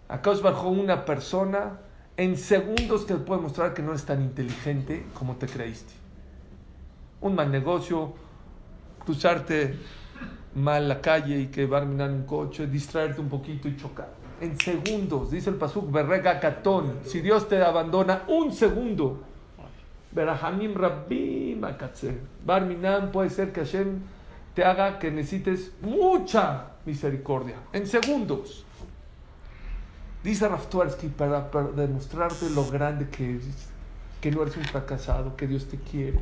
Acá 0.10 0.32
os 0.32 0.42
bajó 0.42 0.70
una 0.70 1.06
persona, 1.06 1.80
en 2.18 2.38
segundos 2.38 3.08
te 3.08 3.16
puede 3.16 3.42
mostrar 3.42 3.74
que 3.74 3.82
no 3.82 3.94
es 3.94 4.06
tan 4.06 4.22
inteligente 4.22 5.06
como 5.14 5.36
te 5.38 5.48
creíste. 5.48 5.94
Un 7.22 7.36
mal 7.36 7.52
negocio, 7.52 8.14
cruzarte 9.04 9.76
mal 10.56 10.88
la 10.88 11.02
calle 11.02 11.40
y 11.40 11.48
que 11.48 11.66
va 11.66 11.80
a 11.80 11.82
un 11.84 12.26
coche, 12.28 12.68
distraerte 12.68 13.22
un 13.22 13.30
poquito 13.30 13.68
y 13.68 13.76
chocar. 13.76 14.10
En 14.42 14.60
segundos, 14.60 15.32
dice 15.32 15.50
el 15.50 15.56
Pasuk, 15.56 15.92
Berrega 15.92 16.40
Katón, 16.40 17.00
si 17.06 17.22
Dios 17.22 17.48
te 17.48 17.62
abandona 17.64 18.24
un 18.28 18.52
segundo, 18.52 19.22
Berahamim 20.12 20.76
Rabbi 20.76 21.60
Barminan 22.46 23.12
puede 23.12 23.30
ser 23.30 23.52
que 23.52 23.62
Hashem 23.62 24.00
te 24.54 24.64
haga 24.64 25.00
que 25.00 25.12
necesites 25.12 25.72
mucha 25.82 26.68
misericordia. 26.86 27.56
En 27.72 27.88
segundos. 27.88 28.66
Dice 30.24 30.48
Raftuarsky 30.48 31.08
para, 31.08 31.52
para 31.52 31.68
demostrarte 31.68 32.50
lo 32.50 32.66
grande 32.70 33.10
que 33.10 33.32
eres, 33.32 33.68
que 34.22 34.32
no 34.32 34.42
eres 34.42 34.56
un 34.56 34.64
fracasado, 34.64 35.36
que 35.36 35.48
Dios 35.48 35.68
te 35.68 35.78
quiere 35.78 36.20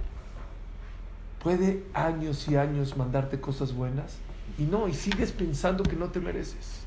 puede 1.43 1.83
años 1.93 2.47
y 2.47 2.55
años 2.55 2.95
mandarte 2.97 3.39
cosas 3.39 3.73
buenas 3.73 4.17
y 4.57 4.63
no, 4.63 4.87
y 4.87 4.93
sigues 4.93 5.31
pensando 5.31 5.83
que 5.83 5.95
no 5.95 6.09
te 6.09 6.19
mereces. 6.19 6.81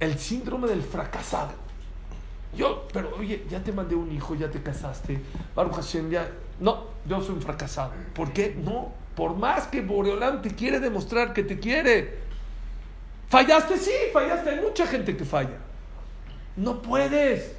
El 0.00 0.18
síndrome 0.18 0.68
del 0.68 0.82
fracasado. 0.82 1.52
Yo, 2.56 2.86
pero 2.92 3.14
oye, 3.16 3.44
ya 3.50 3.62
te 3.62 3.72
mandé 3.72 3.94
un 3.94 4.10
hijo, 4.12 4.34
ya 4.34 4.50
te 4.50 4.62
casaste, 4.62 5.20
Baruch 5.54 5.74
Hashem, 5.74 6.10
ya. 6.10 6.28
No, 6.60 6.84
yo 7.06 7.20
soy 7.20 7.34
un 7.34 7.42
fracasado. 7.42 7.92
¿Por 8.14 8.32
qué? 8.32 8.56
No, 8.56 8.92
por 9.14 9.36
más 9.36 9.66
que 9.66 9.80
Boreolam 9.80 10.42
te 10.42 10.54
quiere 10.54 10.80
demostrar 10.80 11.32
que 11.32 11.42
te 11.42 11.58
quiere. 11.58 12.18
Fallaste, 13.28 13.76
sí, 13.76 13.92
fallaste. 14.12 14.50
Hay 14.50 14.60
mucha 14.60 14.86
gente 14.86 15.16
que 15.16 15.24
falla. 15.24 15.58
No 16.56 16.80
puedes. 16.80 17.54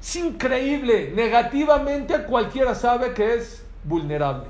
Es 0.00 0.16
increíble. 0.16 1.12
Negativamente 1.14 2.24
cualquiera 2.24 2.74
sabe 2.74 3.12
que 3.14 3.34
es 3.34 3.64
vulnerable. 3.84 4.46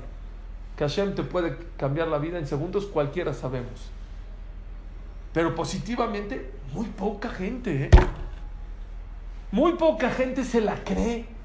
Que 0.75 0.83
Hashem 0.83 1.15
te 1.15 1.23
puede 1.23 1.57
cambiar 1.77 2.07
la 2.07 2.17
vida 2.17 2.37
en 2.37 2.47
segundos, 2.47 2.85
cualquiera 2.85 3.33
sabemos. 3.33 3.89
Pero 5.33 5.55
positivamente, 5.55 6.51
muy 6.73 6.87
poca 6.87 7.29
gente. 7.29 7.85
¿eh? 7.85 7.89
Muy 9.51 9.73
poca 9.73 10.09
gente 10.09 10.43
se 10.43 10.61
la 10.61 10.75
cree 10.83 11.36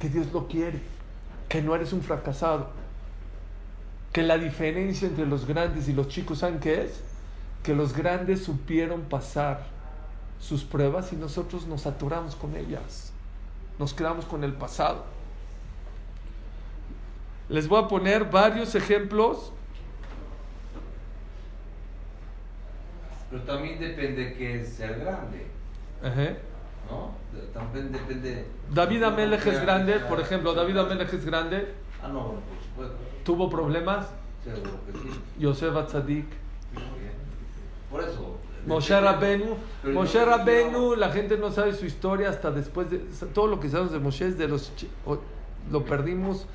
que 0.00 0.08
Dios 0.08 0.32
lo 0.32 0.48
quiere. 0.48 0.80
Que 1.48 1.62
no 1.62 1.74
eres 1.76 1.92
un 1.92 2.02
fracasado. 2.02 2.70
Que 4.12 4.24
la 4.24 4.38
diferencia 4.38 5.06
entre 5.06 5.26
los 5.26 5.46
grandes 5.46 5.88
y 5.88 5.92
los 5.92 6.08
chicos, 6.08 6.38
¿saben 6.38 6.58
qué 6.58 6.82
es? 6.82 7.00
Que 7.62 7.74
los 7.76 7.94
grandes 7.94 8.42
supieron 8.42 9.02
pasar 9.02 9.66
sus 10.40 10.64
pruebas 10.64 11.12
y 11.12 11.16
nosotros 11.16 11.66
nos 11.66 11.86
aturamos 11.86 12.34
con 12.34 12.56
ellas 12.56 13.12
nos 13.80 13.94
quedamos 13.94 14.26
con 14.26 14.44
el 14.44 14.52
pasado. 14.52 15.04
Les 17.48 17.66
voy 17.66 17.82
a 17.82 17.88
poner 17.88 18.26
varios 18.26 18.74
ejemplos. 18.74 19.52
Pero 23.30 23.42
también 23.44 23.80
depende 23.80 24.34
que 24.34 24.60
es 24.60 24.68
ser 24.74 25.00
grande. 25.00 25.46
¿No? 26.90 27.12
También 27.54 27.92
depende. 27.92 28.46
David 28.72 29.02
Amelech 29.02 29.46
es 29.46 29.62
grande, 29.62 30.00
por 30.00 30.20
ejemplo, 30.20 30.54
David 30.54 30.78
Amelech 30.78 31.12
es 31.12 31.24
grande. 31.24 31.74
Ah, 32.02 32.08
no, 32.08 32.34
por 32.34 32.62
supuesto. 32.64 32.96
¿Tuvo 33.24 33.48
problemas? 33.48 34.08
Seguro 34.42 34.80
que 34.86 34.92
sí. 34.92 35.20
Yosef 35.38 35.76
Atzadik. 35.76 36.26
Por 37.90 38.02
eso, 38.02 38.38
Moshe 38.66 39.00
Rabenu, 39.00 39.56
Moshe 39.84 40.24
Rabenu, 40.24 40.94
la 40.94 41.10
gente 41.10 41.36
no 41.36 41.50
sabe 41.50 41.74
su 41.74 41.86
historia 41.86 42.28
hasta 42.28 42.50
después 42.50 42.90
de 42.90 42.98
todo 43.32 43.46
lo 43.46 43.58
que 43.58 43.68
sabemos 43.68 43.92
de 43.92 43.98
Moshe 43.98 44.30
de 44.32 44.48
los 44.48 44.72
lo 45.70 45.84
perdimos 45.84 46.46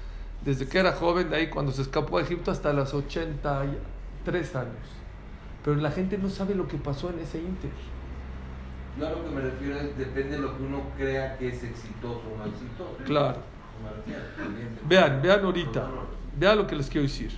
desde 0.43 0.67
que 0.67 0.77
era 0.77 0.93
joven, 0.93 1.29
de 1.29 1.37
ahí 1.37 1.49
cuando 1.49 1.71
se 1.71 1.81
escapó 1.81 2.17
a 2.17 2.21
Egipto 2.21 2.51
hasta 2.51 2.71
los 2.73 2.93
83 2.93 4.55
años. 4.55 4.75
Pero 5.63 5.77
la 5.77 5.91
gente 5.91 6.17
no 6.17 6.29
sabe 6.29 6.53
lo 6.53 6.67
que 6.67 6.77
pasó 6.77 7.09
en 7.09 7.19
ese 7.19 7.39
No, 8.97 9.09
lo 9.09 9.25
que 9.25 9.29
me 9.29 9.41
refiero 9.41 9.77
es 9.77 9.97
depende 9.97 10.37
de 10.37 10.39
lo 10.39 10.57
que 10.57 10.63
uno 10.63 10.83
crea 10.97 11.37
que 11.37 11.49
es 11.49 11.63
exitoso 11.63 12.21
o 12.33 12.37
no 12.37 12.45
exitoso. 12.45 12.95
Claro. 13.05 13.37
Vean, 14.87 15.21
vean 15.21 15.43
ahorita. 15.43 15.89
Vean 16.37 16.57
lo 16.57 16.67
que 16.67 16.75
les 16.75 16.89
quiero 16.89 17.03
decir. 17.03 17.31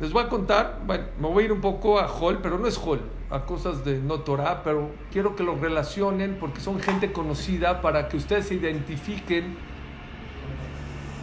Les 0.00 0.12
voy 0.12 0.24
a 0.24 0.28
contar, 0.28 0.80
bueno, 0.84 1.04
me 1.20 1.28
voy 1.28 1.42
a 1.42 1.46
ir 1.46 1.52
un 1.52 1.60
poco 1.60 2.00
a 2.00 2.08
Hall, 2.08 2.38
pero 2.42 2.58
no 2.58 2.66
es 2.66 2.76
Hall, 2.78 3.02
a 3.30 3.44
cosas 3.44 3.84
de 3.84 4.00
no 4.00 4.20
Torah, 4.20 4.62
pero 4.64 4.90
quiero 5.12 5.36
que 5.36 5.44
lo 5.44 5.54
relacionen 5.54 6.38
porque 6.40 6.60
son 6.60 6.80
gente 6.80 7.12
conocida 7.12 7.80
para 7.82 8.08
que 8.08 8.16
ustedes 8.16 8.48
se 8.48 8.54
identifiquen 8.54 9.56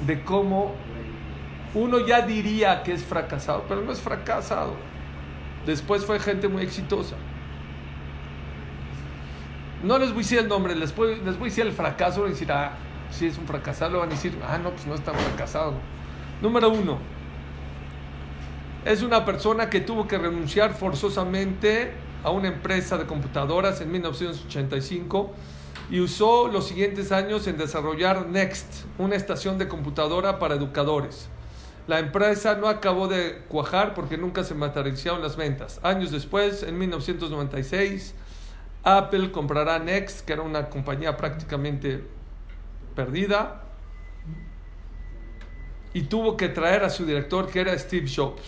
de 0.05 0.23
cómo 0.23 0.75
uno 1.73 1.99
ya 1.99 2.21
diría 2.21 2.83
que 2.83 2.93
es 2.93 3.03
fracasado, 3.03 3.65
pero 3.67 3.81
no 3.81 3.91
es 3.91 3.99
fracasado. 3.99 4.75
Después 5.65 6.05
fue 6.05 6.19
gente 6.19 6.47
muy 6.47 6.63
exitosa. 6.63 7.15
No 9.83 9.97
les 9.97 10.09
voy 10.09 10.17
a 10.17 10.21
decir 10.23 10.39
el 10.39 10.47
nombre, 10.47 10.75
les, 10.75 10.93
voy, 10.95 11.15
les 11.23 11.37
voy 11.37 11.47
a 11.47 11.49
decir 11.49 11.65
el 11.65 11.71
fracaso, 11.71 12.21
van 12.21 12.29
a 12.29 12.33
decir, 12.33 12.51
ah, 12.51 12.73
si 13.11 13.27
es 13.27 13.37
un 13.37 13.45
fracasado, 13.45 13.99
van 13.99 14.09
a 14.09 14.11
decir, 14.11 14.37
ah, 14.45 14.57
no, 14.57 14.71
pues 14.71 14.85
no 14.85 14.95
está 14.95 15.13
fracasado. 15.13 15.73
Número 16.41 16.69
uno, 16.69 16.97
es 18.85 19.01
una 19.01 19.25
persona 19.25 19.69
que 19.69 19.81
tuvo 19.81 20.07
que 20.07 20.17
renunciar 20.17 20.73
forzosamente 20.73 21.93
a 22.23 22.31
una 22.31 22.49
empresa 22.49 22.97
de 22.97 23.05
computadoras 23.05 23.81
en 23.81 23.91
1985 23.91 25.31
y 25.89 26.01
usó 26.01 26.47
los 26.47 26.67
siguientes 26.67 27.11
años 27.11 27.47
en 27.47 27.57
desarrollar 27.57 28.27
Next, 28.27 28.85
una 28.97 29.15
estación 29.15 29.57
de 29.57 29.67
computadora 29.67 30.39
para 30.39 30.55
educadores. 30.55 31.29
La 31.89 31.97
empresa 31.97 32.53
no 32.53 32.67
acabó 32.67 33.07
de 33.07 33.39
cuajar 33.47 33.95
porque 33.95 34.15
nunca 34.15 34.43
se 34.43 34.53
materializaron 34.53 35.23
las 35.23 35.35
ventas. 35.35 35.79
Años 35.81 36.11
después, 36.11 36.61
en 36.61 36.77
1996, 36.77 38.13
Apple 38.83 39.31
comprará 39.31 39.79
Next, 39.79 40.23
que 40.23 40.33
era 40.33 40.43
una 40.43 40.69
compañía 40.69 41.17
prácticamente 41.17 42.03
perdida, 42.93 43.63
y 45.91 46.03
tuvo 46.03 46.37
que 46.37 46.49
traer 46.49 46.83
a 46.83 46.91
su 46.91 47.07
director, 47.07 47.49
que 47.49 47.61
era 47.61 47.75
Steve 47.75 48.07
Jobs. 48.07 48.43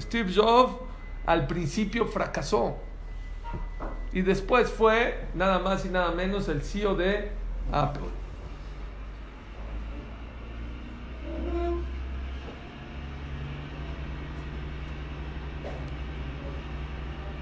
Steve 0.00 0.32
Jobs 0.34 0.80
al 1.26 1.46
principio 1.46 2.06
fracasó 2.06 2.78
y 4.14 4.22
después 4.22 4.70
fue 4.70 5.26
nada 5.34 5.58
más 5.58 5.84
y 5.84 5.90
nada 5.90 6.12
menos 6.12 6.48
el 6.48 6.62
CEO 6.62 6.94
de 6.94 7.28
Apple. 7.70 8.17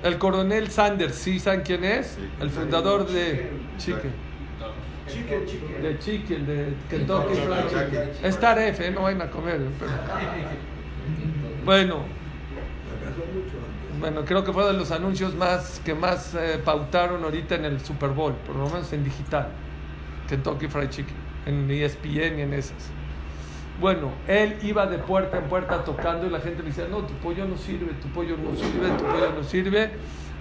El 0.07 0.19
coronel 0.19 0.71
Sanders, 0.71 1.17
¿sí 1.17 1.41
saben 1.41 1.63
quién 1.63 1.83
es? 1.83 2.07
Sí. 2.13 2.29
El 2.41 2.51
fundador 2.51 3.07
de 3.09 3.51
Chicken. 3.77 4.13
Chicken, 5.09 5.47
chicken. 5.47 5.83
De 5.83 5.99
Chicken, 5.99 6.47
de 6.47 6.75
Kentucky 6.89 7.35
Fried. 7.35 7.69
Chicken. 7.69 8.11
Es 8.23 8.39
taref, 8.39 8.81
¿eh? 8.81 8.91
No 8.93 9.03
vayan 9.03 9.23
a 9.23 9.31
comer. 9.31 9.61
pero- 9.81 9.93
Bueno, 11.65 12.05
bueno, 14.01 14.25
creo 14.25 14.45
que 14.45 14.53
fue 14.53 14.65
de 14.67 14.75
los 14.75 14.91
anuncios 14.93 15.35
más 15.35 15.81
que 15.85 15.95
más 15.95 16.35
eh, 16.35 16.61
pautaron 16.65 17.25
ahorita 17.25 17.57
en 17.57 17.65
el 17.65 17.81
Super 17.81 18.11
Bowl, 18.11 18.35
por 18.47 18.55
lo 18.57 18.67
menos 18.67 18.93
en 18.93 19.03
digital. 19.03 19.49
Kentucky 20.29 20.69
Fried 20.69 20.91
Chicken, 20.91 21.15
en 21.47 21.69
ESPN 21.71 22.39
y 22.39 22.43
en 22.43 22.53
esas. 22.53 22.91
Bueno, 23.81 24.11
él 24.27 24.57
iba 24.63 24.87
de 24.87 24.99
puerta 24.99 25.37
en 25.37 25.45
puerta 25.45 25.85
tocando 25.85 26.27
y 26.27 26.31
la 26.31 26.41
gente 26.41 26.63
le 26.63 26.69
decía, 26.69 26.87
no, 26.91 26.99
tu 27.03 27.13
pollo 27.15 27.47
no 27.47 27.57
sirve, 27.57 27.93
tu 28.01 28.09
pollo 28.09 28.37
no 28.37 28.57
sirve, 28.57 28.89
tu 28.97 29.05
pollo 29.05 29.33
no 29.37 29.45
sirve, 29.45 29.91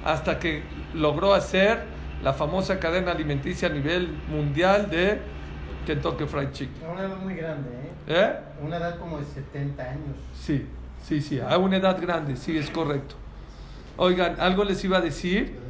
hasta 0.06 0.40
que 0.40 0.64
logró 0.94 1.34
hacer 1.34 1.84
la 2.24 2.34
famosa 2.34 2.80
cadena 2.80 3.12
alimenticia 3.12 3.68
a 3.68 3.72
nivel 3.72 4.08
mundial 4.30 4.90
de 4.90 5.20
Kentucky 5.86 6.26
Fried 6.26 6.52
Chicken. 6.52 6.90
Una 6.90 7.02
edad 7.02 7.18
muy 7.18 7.36
grande, 7.36 7.70
¿eh? 7.70 7.92
¿Eh? 8.08 8.34
Una 8.62 8.78
edad 8.78 8.98
como 9.00 9.20
de 9.20 9.26
70 9.26 9.84
años. 9.84 10.18
Sí, 10.34 10.66
sí, 11.04 11.22
sí, 11.22 11.40
a 11.40 11.58
una 11.58 11.78
edad 11.78 12.00
grande, 12.02 12.38
sí, 12.38 12.58
es 12.58 12.70
correcto. 12.70 13.16
Oigan, 13.98 14.40
algo 14.40 14.64
les 14.64 14.84
iba 14.84 14.98
a 14.98 15.02
decir. 15.02 15.65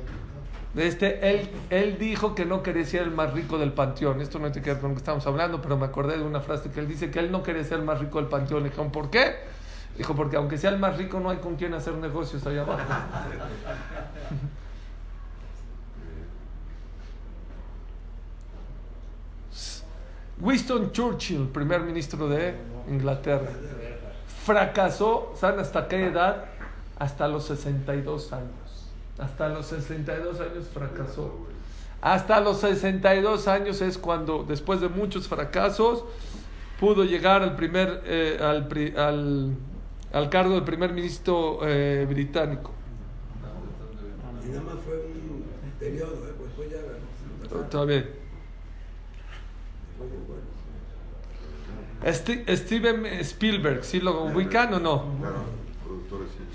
Este, 0.75 1.29
él, 1.29 1.49
él 1.69 1.97
dijo 1.97 2.35
que 2.35 2.45
no 2.45 2.61
quería 2.61 2.85
ser 2.85 3.03
el 3.03 3.11
más 3.11 3.33
rico 3.33 3.57
del 3.57 3.71
panteón. 3.71 4.19
Esto 4.19 4.39
no 4.39 4.51
tiene 4.51 4.63
que 4.63 4.71
ver 4.71 4.81
con 4.81 4.89
lo 4.89 4.95
que 4.95 4.99
estamos 4.99 5.25
hablando, 5.25 5.61
pero 5.61 5.77
me 5.77 5.85
acordé 5.85 6.17
de 6.17 6.23
una 6.23 6.41
frase 6.41 6.69
que 6.69 6.81
él 6.81 6.87
dice 6.87 7.09
que 7.09 7.19
él 7.19 7.31
no 7.31 7.43
quería 7.43 7.63
ser 7.63 7.79
el 7.79 7.85
más 7.85 7.99
rico 7.99 8.19
del 8.19 8.27
panteón. 8.27 8.63
Le 8.63 8.69
dijeron, 8.69 8.91
¿por 8.91 9.09
qué? 9.09 9.35
Dijo, 9.97 10.13
porque 10.15 10.35
aunque 10.35 10.57
sea 10.57 10.71
el 10.71 10.79
más 10.79 10.97
rico, 10.97 11.21
no 11.21 11.29
hay 11.29 11.37
con 11.37 11.55
quién 11.55 11.73
hacer 11.73 11.93
negocios 11.93 12.45
allá 12.45 12.63
abajo. 12.63 12.81
Winston 20.41 20.91
Churchill, 20.91 21.47
primer 21.47 21.79
ministro 21.81 22.27
de 22.27 22.55
Inglaterra, 22.89 23.49
fracasó, 24.43 25.33
¿saben 25.37 25.61
hasta 25.61 25.87
qué 25.87 26.07
edad? 26.07 26.45
Hasta 26.99 27.29
los 27.29 27.45
62 27.45 28.33
años. 28.33 28.64
Hasta 29.17 29.49
los 29.49 29.67
62 29.67 30.39
años 30.39 30.65
fracasó. 30.73 31.47
Hasta 32.01 32.39
los 32.41 32.59
62 32.59 33.47
años 33.47 33.81
es 33.81 33.97
cuando, 33.97 34.43
después 34.43 34.81
de 34.81 34.89
muchos 34.89 35.27
fracasos, 35.27 36.03
pudo 36.79 37.03
llegar 37.03 37.41
al, 37.41 37.55
primer, 37.55 38.03
eh, 38.05 38.37
al, 38.41 38.67
al, 38.97 39.55
al 40.13 40.29
cargo 40.29 40.53
del 40.55 40.63
primer 40.63 40.93
ministro 40.93 41.59
eh, 41.63 42.05
británico. 42.07 42.71
Y 44.45 44.49
nada 44.49 44.61
más 44.61 44.75
fue 44.85 44.97
un 44.97 45.43
periodo, 45.79 46.27
¿eh? 46.27 46.33
pues, 46.55 46.69
ya. 46.69 47.61
Está 47.61 47.85
bien. 47.85 48.25
Steven 52.07 53.05
Spielberg, 53.21 53.83
¿sí 53.83 53.99
lo 53.99 54.25
ubican 54.25 54.73
o 54.75 54.79
no? 54.79 55.05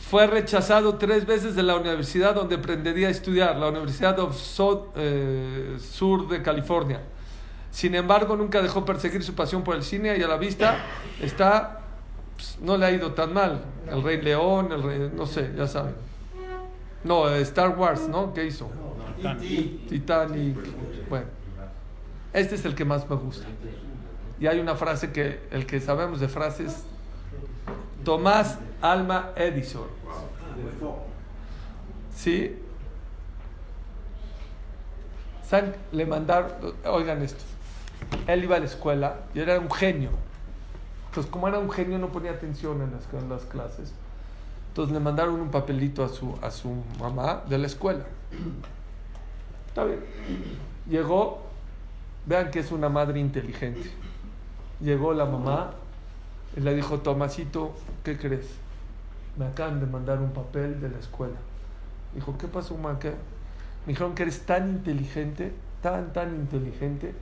Fue 0.08 0.26
rechazado 0.26 0.96
tres 0.96 1.26
veces 1.26 1.54
de 1.54 1.62
la 1.62 1.76
universidad 1.76 2.34
donde 2.34 2.56
aprendería 2.56 3.08
a 3.08 3.10
estudiar, 3.10 3.56
la 3.56 3.68
Universidad 3.68 4.18
of 4.18 4.36
South, 4.36 4.88
eh, 4.96 5.76
Sur 5.78 6.28
de 6.28 6.42
California. 6.42 7.00
Sin 7.70 7.94
embargo, 7.94 8.36
nunca 8.36 8.60
dejó 8.62 8.84
perseguir 8.84 9.22
su 9.22 9.34
pasión 9.34 9.62
por 9.62 9.76
el 9.76 9.82
cine 9.82 10.16
y 10.18 10.22
a 10.22 10.28
la 10.28 10.36
vista 10.36 10.78
está, 11.20 11.80
pues, 12.34 12.58
no 12.60 12.76
le 12.76 12.86
ha 12.86 12.90
ido 12.90 13.12
tan 13.12 13.32
mal. 13.32 13.62
El 13.88 14.02
Rey 14.02 14.20
León, 14.20 14.72
el 14.72 14.82
Rey, 14.82 15.12
no 15.14 15.26
sé, 15.26 15.52
ya 15.56 15.66
saben. 15.66 15.94
No, 17.04 17.28
eh, 17.28 17.40
Star 17.42 17.78
Wars, 17.78 18.08
¿no? 18.08 18.34
¿Qué 18.34 18.46
hizo? 18.46 18.68
Titanic. 19.88 20.56
Bueno, 21.08 21.26
este 22.32 22.54
es 22.56 22.64
el 22.64 22.74
que 22.74 22.84
más 22.84 23.08
me 23.08 23.16
gusta. 23.16 23.46
Y 24.40 24.46
hay 24.46 24.58
una 24.58 24.74
frase 24.74 25.12
que, 25.12 25.40
el 25.50 25.66
que 25.66 25.80
sabemos 25.80 26.20
de 26.20 26.28
frases, 26.28 26.84
Tomás 28.10 28.58
Alma 28.82 29.30
Edison. 29.36 29.86
¿Sí? 32.12 32.60
¿Saben? 35.46 35.76
Le 35.92 36.04
mandaron, 36.06 36.50
oigan 36.86 37.22
esto, 37.22 37.44
él 38.26 38.42
iba 38.42 38.56
a 38.56 38.58
la 38.58 38.66
escuela 38.66 39.20
y 39.32 39.38
era 39.38 39.60
un 39.60 39.70
genio. 39.70 40.10
Entonces, 41.06 41.30
como 41.30 41.46
era 41.46 41.60
un 41.60 41.70
genio, 41.70 42.00
no 42.00 42.08
ponía 42.08 42.32
atención 42.32 42.82
en 42.82 42.90
las, 42.90 43.22
en 43.22 43.28
las 43.28 43.44
clases. 43.44 43.92
Entonces 44.70 44.92
le 44.92 44.98
mandaron 44.98 45.40
un 45.40 45.52
papelito 45.52 46.02
a 46.02 46.08
su, 46.08 46.36
a 46.42 46.50
su 46.50 46.82
mamá 46.98 47.44
de 47.48 47.58
la 47.58 47.68
escuela. 47.68 48.06
Está 49.68 49.84
bien. 49.84 50.00
Llegó, 50.88 51.42
vean 52.26 52.50
que 52.50 52.58
es 52.58 52.72
una 52.72 52.88
madre 52.88 53.20
inteligente. 53.20 53.88
Llegó 54.80 55.14
la 55.14 55.26
mamá 55.26 55.74
y 56.56 56.60
le 56.60 56.74
dijo, 56.74 57.00
Tomasito, 57.00 57.74
¿qué 58.04 58.16
crees? 58.16 58.46
Me 59.36 59.46
acaban 59.46 59.80
de 59.80 59.86
mandar 59.86 60.18
un 60.18 60.32
papel 60.32 60.80
de 60.80 60.90
la 60.90 60.98
escuela. 60.98 61.36
Dijo, 62.14 62.36
¿qué 62.36 62.48
pasó? 62.48 62.76
¿Qué? 62.98 63.10
Me 63.86 63.92
dijeron 63.92 64.14
que 64.14 64.24
eres 64.24 64.40
tan 64.40 64.68
inteligente, 64.68 65.52
tan, 65.80 66.12
tan 66.12 66.34
inteligente, 66.34 67.14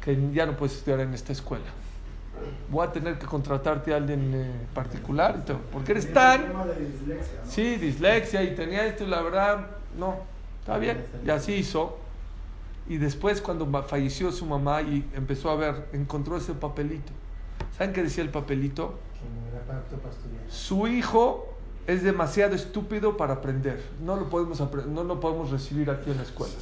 que 0.00 0.16
ya 0.32 0.46
no 0.46 0.56
puedes 0.56 0.76
estudiar 0.76 1.00
en 1.00 1.14
esta 1.14 1.32
escuela. 1.32 1.66
Voy 2.70 2.86
a 2.86 2.92
tener 2.92 3.18
que 3.18 3.26
contratarte 3.26 3.92
a 3.92 3.96
alguien 3.96 4.32
eh, 4.32 4.66
particular, 4.72 5.44
porque 5.72 5.92
eres 5.92 6.12
tan... 6.12 6.44
Sí, 7.44 7.76
dislexia 7.76 8.44
y 8.44 8.54
tenía 8.54 8.86
esto 8.86 9.04
y 9.04 9.08
la 9.08 9.22
verdad, 9.22 9.66
no, 9.98 10.18
está 10.60 10.78
bien, 10.78 11.04
y 11.26 11.30
así 11.30 11.54
hizo. 11.54 11.98
Y 12.88 12.96
después 12.98 13.42
cuando 13.42 13.66
falleció 13.82 14.30
su 14.30 14.46
mamá 14.46 14.80
y 14.82 15.06
empezó 15.14 15.50
a 15.50 15.56
ver, 15.56 15.88
encontró 15.92 16.36
ese 16.36 16.54
papelito. 16.54 17.12
¿Saben 17.78 17.92
qué 17.94 18.02
decía 18.02 18.24
el 18.24 18.30
papelito? 18.30 18.98
Su 20.50 20.88
hijo 20.88 21.54
es 21.86 22.02
demasiado 22.02 22.54
estúpido 22.54 23.16
para 23.16 23.34
aprender. 23.34 23.82
No 24.04 24.16
lo 24.16 24.28
podemos, 24.28 24.60
no 24.88 25.04
lo 25.04 25.20
podemos 25.20 25.50
recibir 25.50 25.88
aquí 25.90 26.10
en 26.10 26.16
la 26.16 26.22
escuela. 26.24 26.54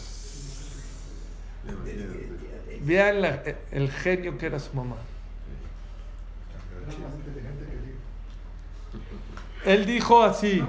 Vean 2.82 3.22
la- 3.22 3.42
el 3.72 3.90
genio 3.90 4.36
que 4.38 4.46
era 4.46 4.60
su 4.60 4.74
mamá. 4.74 4.96
Él 9.64 9.86
dijo 9.86 10.22
así, 10.22 10.62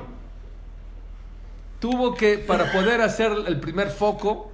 tuvo 1.80 2.16
que, 2.16 2.40
para 2.40 2.72
poder 2.72 3.02
hacer 3.02 3.32
el 3.46 3.60
primer 3.60 3.90
foco, 3.92 4.50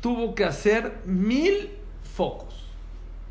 tuvo 0.00 0.34
que 0.34 0.44
hacer 0.44 1.00
mil 1.04 1.70
focos, 2.16 2.65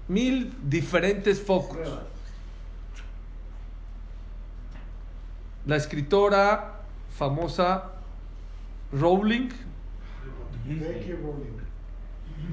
mil 0.07 0.53
diferentes 0.63 1.41
focos. 1.41 1.77
La 5.65 5.75
escritora 5.75 6.81
famosa 7.17 7.91
Rowling. 8.91 9.49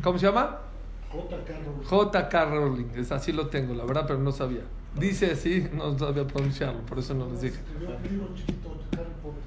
¿cómo 0.02 0.18
se 0.18 0.26
llama? 0.26 0.58
J.K. 1.10 1.52
Rowling. 1.64 1.84
J.K. 1.84 2.44
Rowling, 2.46 2.86
es 2.96 3.12
así 3.12 3.32
lo 3.32 3.48
tengo, 3.48 3.74
la 3.74 3.84
verdad, 3.84 4.04
pero 4.06 4.18
no 4.18 4.32
sabía. 4.32 4.62
Dice 4.98 5.32
así, 5.32 5.68
no 5.72 5.98
sabía 5.98 6.26
pronunciarlo, 6.26 6.80
por 6.82 6.98
eso 6.98 7.14
no 7.14 7.28
les 7.30 7.42
dije. 7.42 7.56
Escribió 7.56 7.96
un 7.96 8.02
libro 8.02 8.34
chiquito 8.34 8.78
de 8.90 9.00
Harry 9.00 9.12
Potter. 9.22 9.42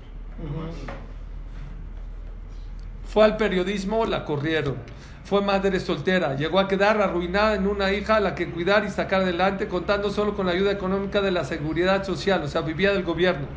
Fue 3.06 3.24
al 3.24 3.38
periodismo, 3.38 4.06
la 4.06 4.26
corrieron. 4.26 4.76
Fue 5.24 5.42
madre 5.42 5.80
soltera. 5.80 6.36
Llegó 6.36 6.60
a 6.60 6.68
quedar 6.68 7.02
arruinada 7.02 7.56
en 7.56 7.68
una 7.68 7.92
hija 7.92 8.18
a 8.18 8.20
la 8.20 8.36
que 8.36 8.50
cuidar 8.50 8.86
y 8.86 8.90
sacar 8.90 9.22
adelante, 9.22 9.68
contando 9.68 10.12
solo 10.12 10.36
con 10.36 10.46
la 10.46 10.52
ayuda 10.52 10.72
económica 10.72 11.22
de 11.22 11.32
la 11.32 11.44
seguridad 11.44 12.04
social, 12.04 12.44
o 12.44 12.48
sea, 12.48 12.62
vivía 12.62 12.92
del 12.92 13.04
gobierno. 13.04 13.48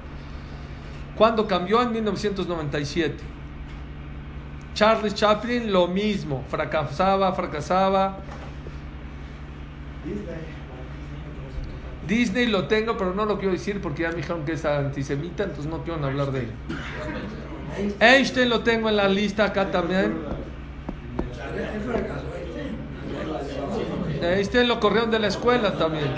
Cuando 1.17 1.47
cambió 1.47 1.83
en 1.83 1.93
1997. 1.93 3.17
Charles 4.75 5.15
Chaplin, 5.15 5.73
lo 5.73 5.89
mismo. 5.89 6.45
Fracasaba, 6.49 7.33
fracasaba. 7.33 8.19
Disney 12.07 12.47
lo 12.47 12.67
tengo, 12.67 12.97
pero 12.97 13.13
no 13.13 13.27
lo 13.27 13.37
quiero 13.39 13.53
decir 13.53 13.81
porque 13.83 14.03
ya 14.03 14.11
me 14.11 14.17
dijeron 14.17 14.45
que 14.45 14.53
es 14.53 14.65
antisemita, 14.65 15.43
entonces 15.43 15.67
no 15.67 15.83
quiero 15.83 16.03
hablar 16.03 16.33
de 16.33 16.41
él. 16.41 16.53
Einstein 18.01 18.49
lo 18.49 18.61
tengo 18.61 18.89
en 18.89 18.97
la 18.97 19.09
lista 19.09 19.45
acá 19.45 19.71
también. 19.71 20.19
Einstein 24.23 24.69
lo 24.69 24.81
corrieron 24.81 25.11
de 25.11 25.19
la 25.19 25.29
escuela 25.29 25.73
también. 25.75 26.15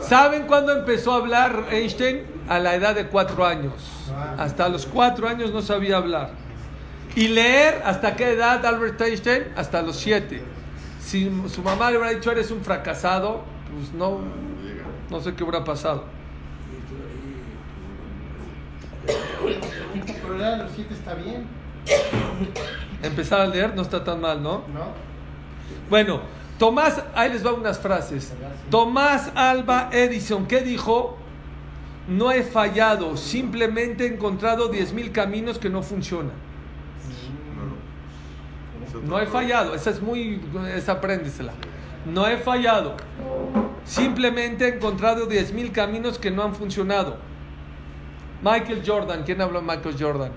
¿Saben 0.00 0.46
cuándo 0.46 0.72
empezó 0.72 1.12
a 1.12 1.16
hablar 1.16 1.66
Einstein? 1.70 2.22
A 2.48 2.58
la 2.58 2.74
edad 2.74 2.94
de 2.94 3.08
cuatro 3.08 3.44
años. 3.44 3.74
Hasta 4.38 4.68
los 4.70 4.86
cuatro 4.86 5.28
años 5.28 5.52
no 5.52 5.60
sabía 5.60 5.98
hablar. 5.98 6.30
Y 7.14 7.28
leer, 7.28 7.82
¿hasta 7.84 8.16
qué 8.16 8.32
edad 8.32 8.64
Albert 8.64 9.00
Einstein? 9.00 9.44
Hasta 9.54 9.82
los 9.82 9.96
siete. 9.96 10.42
Si 11.00 11.30
su 11.48 11.62
mamá 11.62 11.90
le 11.90 11.98
hubiera 11.98 12.14
dicho 12.14 12.30
eres 12.30 12.50
un 12.50 12.62
fracasado, 12.62 13.42
pues 13.74 13.92
no, 13.92 14.20
no 15.10 15.20
sé 15.20 15.34
qué 15.34 15.42
hubiera 15.42 15.64
pasado. 15.64 16.04
Pero 20.38 20.50
leer 20.50 20.60
a 20.60 20.64
los 20.64 20.72
siete 20.72 20.94
está 20.94 21.14
bien, 21.14 21.46
Empezar 23.02 23.40
a 23.40 23.46
leer 23.46 23.74
no 23.74 23.82
está 23.82 24.04
tan 24.04 24.20
mal, 24.20 24.42
¿no? 24.42 24.64
¿no? 24.72 24.92
Bueno, 25.88 26.20
Tomás, 26.58 27.02
ahí 27.14 27.32
les 27.32 27.46
va 27.46 27.52
unas 27.52 27.78
frases. 27.78 28.32
Tomás 28.70 29.30
Alba 29.34 29.90
Edison, 29.92 30.46
¿qué 30.46 30.60
dijo? 30.60 31.16
No 32.08 32.32
he 32.32 32.42
fallado, 32.42 33.16
simplemente 33.16 34.04
he 34.04 34.14
encontrado 34.14 34.72
10.000 34.72 35.12
caminos 35.12 35.58
que 35.58 35.68
no 35.68 35.82
funcionan. 35.82 36.32
No 39.04 39.20
he 39.20 39.26
fallado, 39.26 39.74
esa 39.74 39.90
es 39.90 40.00
muy, 40.00 40.40
esa 40.74 40.92
apréndesela. 40.92 41.52
No 42.06 42.26
he 42.26 42.38
fallado, 42.38 42.96
simplemente 43.84 44.66
he 44.66 44.74
encontrado 44.76 45.28
10.000 45.28 45.72
caminos 45.72 46.18
que 46.18 46.30
no 46.30 46.42
han 46.42 46.54
funcionado. 46.54 47.18
Michael 48.42 48.82
Jordan, 48.86 49.24
¿quién 49.24 49.40
habla 49.40 49.60
de 49.60 49.66
Michael 49.66 49.96
Jordan? 49.98 50.30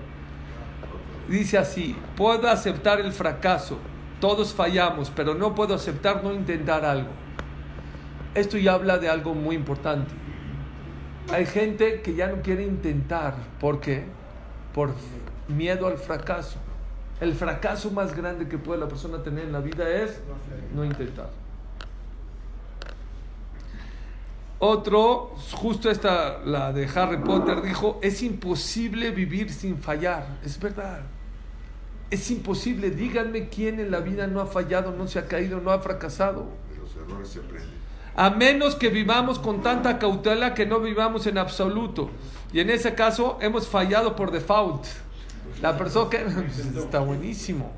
Dice 1.28 1.56
así, 1.56 1.96
puedo 2.16 2.48
aceptar 2.48 3.00
el 3.00 3.12
fracaso, 3.12 3.78
todos 4.20 4.52
fallamos, 4.52 5.10
pero 5.14 5.34
no 5.34 5.54
puedo 5.54 5.74
aceptar 5.74 6.22
no 6.24 6.32
intentar 6.32 6.84
algo. 6.84 7.10
Esto 8.34 8.58
ya 8.58 8.74
habla 8.74 8.98
de 8.98 9.08
algo 9.08 9.34
muy 9.34 9.54
importante. 9.54 10.12
Hay 11.32 11.46
gente 11.46 12.02
que 12.02 12.14
ya 12.14 12.26
no 12.26 12.42
quiere 12.42 12.64
intentar, 12.64 13.34
¿por 13.60 13.80
qué? 13.80 14.04
Por 14.74 14.94
miedo 15.48 15.86
al 15.86 15.98
fracaso. 15.98 16.58
El 17.20 17.34
fracaso 17.34 17.92
más 17.92 18.16
grande 18.16 18.48
que 18.48 18.58
puede 18.58 18.80
la 18.80 18.88
persona 18.88 19.22
tener 19.22 19.44
en 19.44 19.52
la 19.52 19.60
vida 19.60 19.88
es 19.88 20.20
no 20.74 20.84
intentar. 20.84 21.30
Otro, 24.64 25.34
justo 25.50 25.90
esta, 25.90 26.38
la 26.44 26.72
de 26.72 26.88
Harry 26.94 27.16
Potter, 27.16 27.62
dijo, 27.62 27.98
es 28.00 28.22
imposible 28.22 29.10
vivir 29.10 29.52
sin 29.52 29.76
fallar. 29.78 30.38
Es 30.44 30.60
verdad. 30.60 31.00
Es 32.10 32.30
imposible. 32.30 32.90
Díganme 32.90 33.48
quién 33.48 33.80
en 33.80 33.90
la 33.90 33.98
vida 33.98 34.28
no 34.28 34.40
ha 34.40 34.46
fallado, 34.46 34.92
no 34.92 35.08
se 35.08 35.18
ha 35.18 35.26
caído, 35.26 35.60
no 35.60 35.72
ha 35.72 35.80
fracasado. 35.80 36.46
De 36.70 36.78
los 36.78 36.94
errores 36.94 37.30
se 37.30 37.40
aprende. 37.40 37.66
A 38.14 38.30
menos 38.30 38.76
que 38.76 38.88
vivamos 38.88 39.40
con 39.40 39.62
tanta 39.62 39.98
cautela 39.98 40.54
que 40.54 40.64
no 40.64 40.78
vivamos 40.78 41.26
en 41.26 41.38
absoluto. 41.38 42.10
Y 42.52 42.60
en 42.60 42.70
ese 42.70 42.94
caso 42.94 43.38
hemos 43.40 43.66
fallado 43.66 44.14
por 44.14 44.30
default. 44.30 44.84
La 45.60 45.76
persona 45.76 46.08
que... 46.08 46.18
Está 46.78 47.00
buenísimo. 47.00 47.72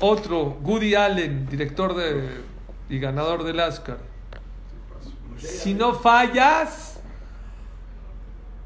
Otro, 0.00 0.58
Woody 0.62 0.94
Allen, 0.94 1.48
director 1.48 1.94
de, 1.94 2.40
y 2.88 2.98
ganador 2.98 3.44
del 3.44 3.58
Oscar. 3.60 3.98
Si 5.38 5.74
no 5.74 5.94
fallas, 5.94 7.00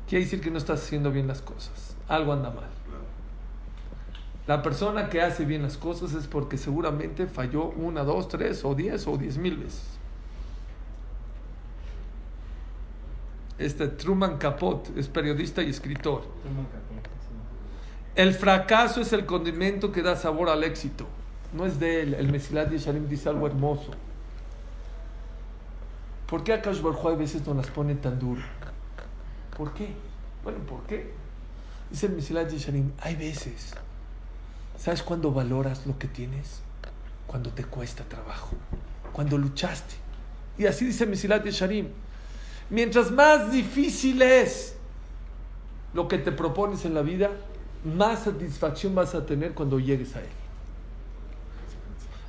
quiere 0.09 0.25
decir 0.25 0.41
que 0.41 0.51
no 0.51 0.59
estás 0.59 0.83
haciendo 0.83 1.11
bien 1.11 1.27
las 1.27 1.43
cosas. 1.43 1.97
Algo 2.09 2.33
anda 2.33 2.51
mal. 2.51 2.69
La 4.47 4.63
persona 4.63 5.09
que 5.09 5.23
hace 5.23 5.45
bien 5.45 5.63
las 5.63 5.77
cosas 5.77 6.15
es 6.15 6.27
porque 6.27 6.59
seguramente 6.59 7.27
falló 7.27 7.67
una, 7.67 8.03
dos, 8.03 8.29
tres, 8.29 8.65
o 8.65 8.75
diez, 8.75 9.07
o 9.07 9.17
diez 9.17 9.39
mil 9.39 9.57
veces. 9.57 9.85
Este 13.59 13.87
Truman 13.87 14.39
Capote 14.39 14.91
es 14.99 15.09
periodista 15.09 15.63
y 15.63 15.71
escritor. 15.71 16.25
El 18.17 18.35
fracaso 18.35 19.01
es 19.01 19.13
el 19.13 19.25
condimento 19.25 19.93
que 19.93 20.03
da 20.03 20.17
sabor 20.17 20.49
al 20.49 20.65
éxito. 20.65 21.07
No 21.53 21.67
es 21.67 21.79
de 21.79 22.03
él. 22.03 22.15
El 22.15 22.31
Mesilat 22.31 22.71
Yesharim 22.71 23.09
dice 23.09 23.29
algo 23.29 23.47
hermoso. 23.47 23.91
¿Por 26.27 26.43
qué 26.45 26.55
Akash 26.55 26.81
Baruj 26.81 27.05
Hu 27.05 27.09
a 27.09 27.17
veces 27.17 27.47
nos 27.47 27.57
las 27.57 27.67
pone 27.67 27.95
tan 27.95 28.19
duro? 28.19 28.41
¿Por 29.57 29.75
qué? 29.75 29.89
Bueno, 30.43 30.61
¿por 30.61 30.83
qué? 30.85 31.13
Dice 31.91 32.07
el 32.07 32.13
Mesilat 32.13 32.49
Yesharim, 32.51 32.93
hay 33.01 33.17
veces. 33.17 33.75
¿Sabes 34.79 35.03
cuándo 35.03 35.31
valoras 35.31 35.87
lo 35.87 35.99
que 35.99 36.09
tienes? 36.09 36.63
Cuando 37.27 37.51
te 37.51 37.65
cuesta 37.65 38.05
trabajo. 38.05 38.57
Cuando 39.13 39.37
luchaste. 39.37 39.95
Y 40.57 40.65
así 40.65 40.87
dice 40.87 41.05
Mesilat 41.05 41.45
Yesharim. 41.45 41.89
Mientras 42.71 43.11
más 43.11 43.53
difícil 43.53 44.23
es 44.23 44.75
lo 45.93 46.09
que 46.09 46.17
te 46.17 46.33
propones 46.33 46.87
en 46.87 46.95
la 46.95 47.03
vida, 47.03 47.29
más 47.85 48.21
satisfacción 48.21 48.95
vas 48.95 49.15
a 49.15 49.27
tener 49.27 49.53
cuando 49.53 49.79
llegues 49.79 50.17
a 50.17 50.21
él. 50.21 50.42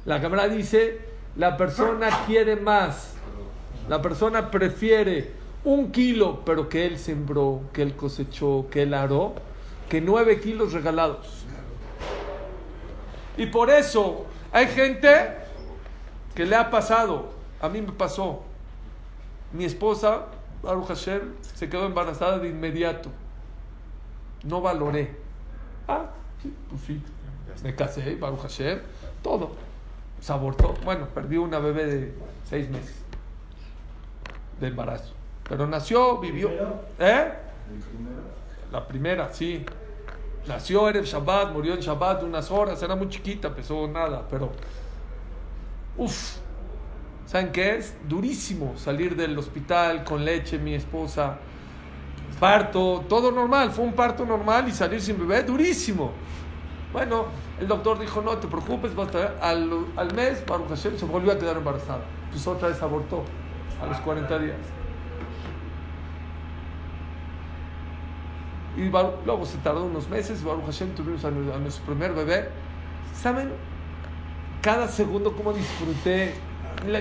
La 0.06 0.22
cámara 0.22 0.48
dice, 0.50 1.00
la 1.36 1.56
persona 1.56 2.10
quiere 2.26 2.58
más, 2.58 3.14
la 3.88 4.02
persona 4.02 4.52
prefiere 4.52 5.32
un 5.64 5.92
kilo, 5.92 6.42
pero 6.46 6.68
que 6.68 6.86
él 6.86 7.00
sembró, 7.00 7.62
que 7.72 7.82
él 7.82 7.96
cosechó, 7.96 8.68
que 8.70 8.84
él 8.84 8.94
aró, 8.94 9.36
que 9.90 10.02
nueve 10.02 10.42
kilos 10.42 10.74
regalados. 10.74 11.46
Y 13.38 13.46
por 13.48 13.70
eso 13.70 14.26
hay 14.52 14.68
gente 14.68 15.10
que 16.36 16.46
le 16.46 16.56
ha 16.56 16.70
pasado, 16.70 17.30
a 17.62 17.70
mí 17.70 17.82
me 17.82 17.94
pasó, 17.94 18.44
mi 19.54 19.66
esposa, 19.66 20.26
Baruch 20.62 20.88
Hashem, 20.88 21.34
se 21.56 21.70
quedó 21.70 21.86
embarazada 21.86 22.40
de 22.40 22.50
inmediato. 22.50 23.10
No 24.44 24.62
valoré. 24.62 25.16
Ah, 25.88 26.08
sí, 26.42 26.54
pues 26.70 26.82
sí. 26.82 27.02
Me 27.64 27.76
casé, 27.76 28.16
Baruch 28.16 28.42
Hashem, 28.42 28.80
todo. 29.22 29.52
Abortó. 30.30 30.74
Bueno, 30.84 31.08
perdí 31.14 31.38
una 31.38 31.60
bebé 31.60 31.86
de 31.86 32.14
seis 32.50 32.70
meses 32.70 32.96
de 34.60 34.68
embarazo. 34.68 35.14
Pero 35.48 35.68
nació, 35.68 36.20
vivió. 36.20 36.50
¿Eh? 37.00 37.34
La 38.72 38.88
primera, 38.88 39.32
sí. 39.34 39.66
Nació 40.48 40.90
en 40.90 40.98
el 40.98 41.06
Shabbat, 41.06 41.52
murió 41.52 41.74
en 41.74 41.80
Shabbat 41.80 42.24
unas 42.24 42.50
horas, 42.52 42.82
era 42.82 42.96
muy 42.96 43.10
chiquita, 43.10 43.54
pesó 43.54 43.88
nada, 43.88 44.26
pero. 44.30 44.52
Uf, 45.98 46.38
¿Saben 47.26 47.52
qué 47.52 47.78
es? 47.78 47.96
Durísimo 48.08 48.78
salir 48.78 49.16
del 49.16 49.36
hospital 49.38 50.04
con 50.04 50.24
leche, 50.24 50.60
mi 50.60 50.76
esposa, 50.76 51.38
parto, 52.40 53.04
todo 53.10 53.32
normal, 53.32 53.72
fue 53.72 53.86
un 53.86 53.94
parto 53.94 54.24
normal 54.24 54.68
y 54.68 54.72
salir 54.72 55.02
sin 55.02 55.18
bebé, 55.18 55.42
durísimo. 55.44 56.12
Bueno, 56.94 57.26
el 57.60 57.68
doctor 57.68 58.00
dijo, 58.00 58.22
no 58.22 58.38
te 58.38 58.48
preocupes, 58.48 58.96
basta. 58.96 59.36
Al, 59.42 59.88
al 59.98 60.14
mes, 60.14 60.46
Baruch 60.46 60.70
Hashem 60.70 60.96
se 60.98 61.06
volvió 61.06 61.32
a 61.32 61.40
quedar 61.40 61.58
embarazada. 61.58 62.02
Pues 62.30 62.46
otra 62.48 62.68
vez 62.68 62.82
abortó 62.84 63.24
a 63.82 63.88
los 63.88 63.98
40 63.98 64.40
días. 64.40 64.58
Y 68.78 68.90
luego 69.26 69.46
se 69.46 69.58
tardó 69.58 69.86
unos 69.86 70.08
meses, 70.08 70.44
Baruch 70.44 70.66
Hashem 70.66 70.94
tuvimos 70.94 71.26
a, 71.26 71.30
a 71.30 71.32
nuestro 71.32 71.84
primer 71.86 72.14
bebé. 72.14 72.50
¿Saben? 73.16 73.52
Cada 74.62 74.88
segundo 74.88 75.36
como 75.36 75.52
disfruté 75.52 76.36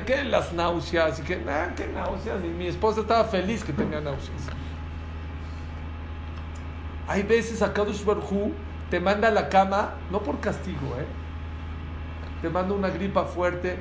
que 0.07 0.25
las 0.25 0.53
náuseas 0.53 1.21
y 1.21 1.23
que, 1.23 1.37
nada, 1.37 1.75
qué 1.75 1.87
náuseas. 1.89 2.43
Y 2.45 2.49
mi 2.49 2.67
esposa 2.67 3.03
estaba 3.03 3.25
feliz 3.25 3.63
que 3.63 3.73
tenía 3.73 4.01
náuseas. 4.01 4.49
Hay 7.09 7.23
veces 7.25 7.61
a 7.63 7.73
Kadosh 7.73 8.05
Barhu 8.05 8.53
te 8.93 9.01
manda 9.01 9.29
a 9.29 9.31
la 9.31 9.49
cama, 9.49 9.95
no 10.11 10.23
por 10.23 10.39
castigo, 10.39 10.95
¿eh? 10.99 11.07
te 12.43 12.51
manda 12.51 12.75
una 12.75 12.91
gripa 12.91 13.25
fuerte 13.25 13.79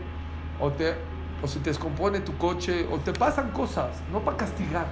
o, 0.57 0.71
te, 0.71 0.95
o 1.43 1.47
se 1.49 1.59
te 1.59 1.69
descompone 1.69 2.21
tu 2.21 2.37
coche 2.37 2.87
o 2.89 2.97
te 2.97 3.11
pasan 3.11 3.51
cosas, 3.51 4.01
no 4.09 4.21
para 4.21 4.37
castigar, 4.37 4.85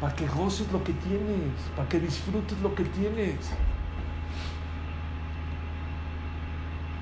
para 0.00 0.14
que 0.14 0.26
goces 0.28 0.72
lo 0.72 0.82
que 0.82 0.94
tienes, 0.94 1.52
para 1.76 1.90
que 1.90 2.00
disfrutes 2.00 2.58
lo 2.62 2.74
que 2.74 2.84
tienes. 2.84 3.52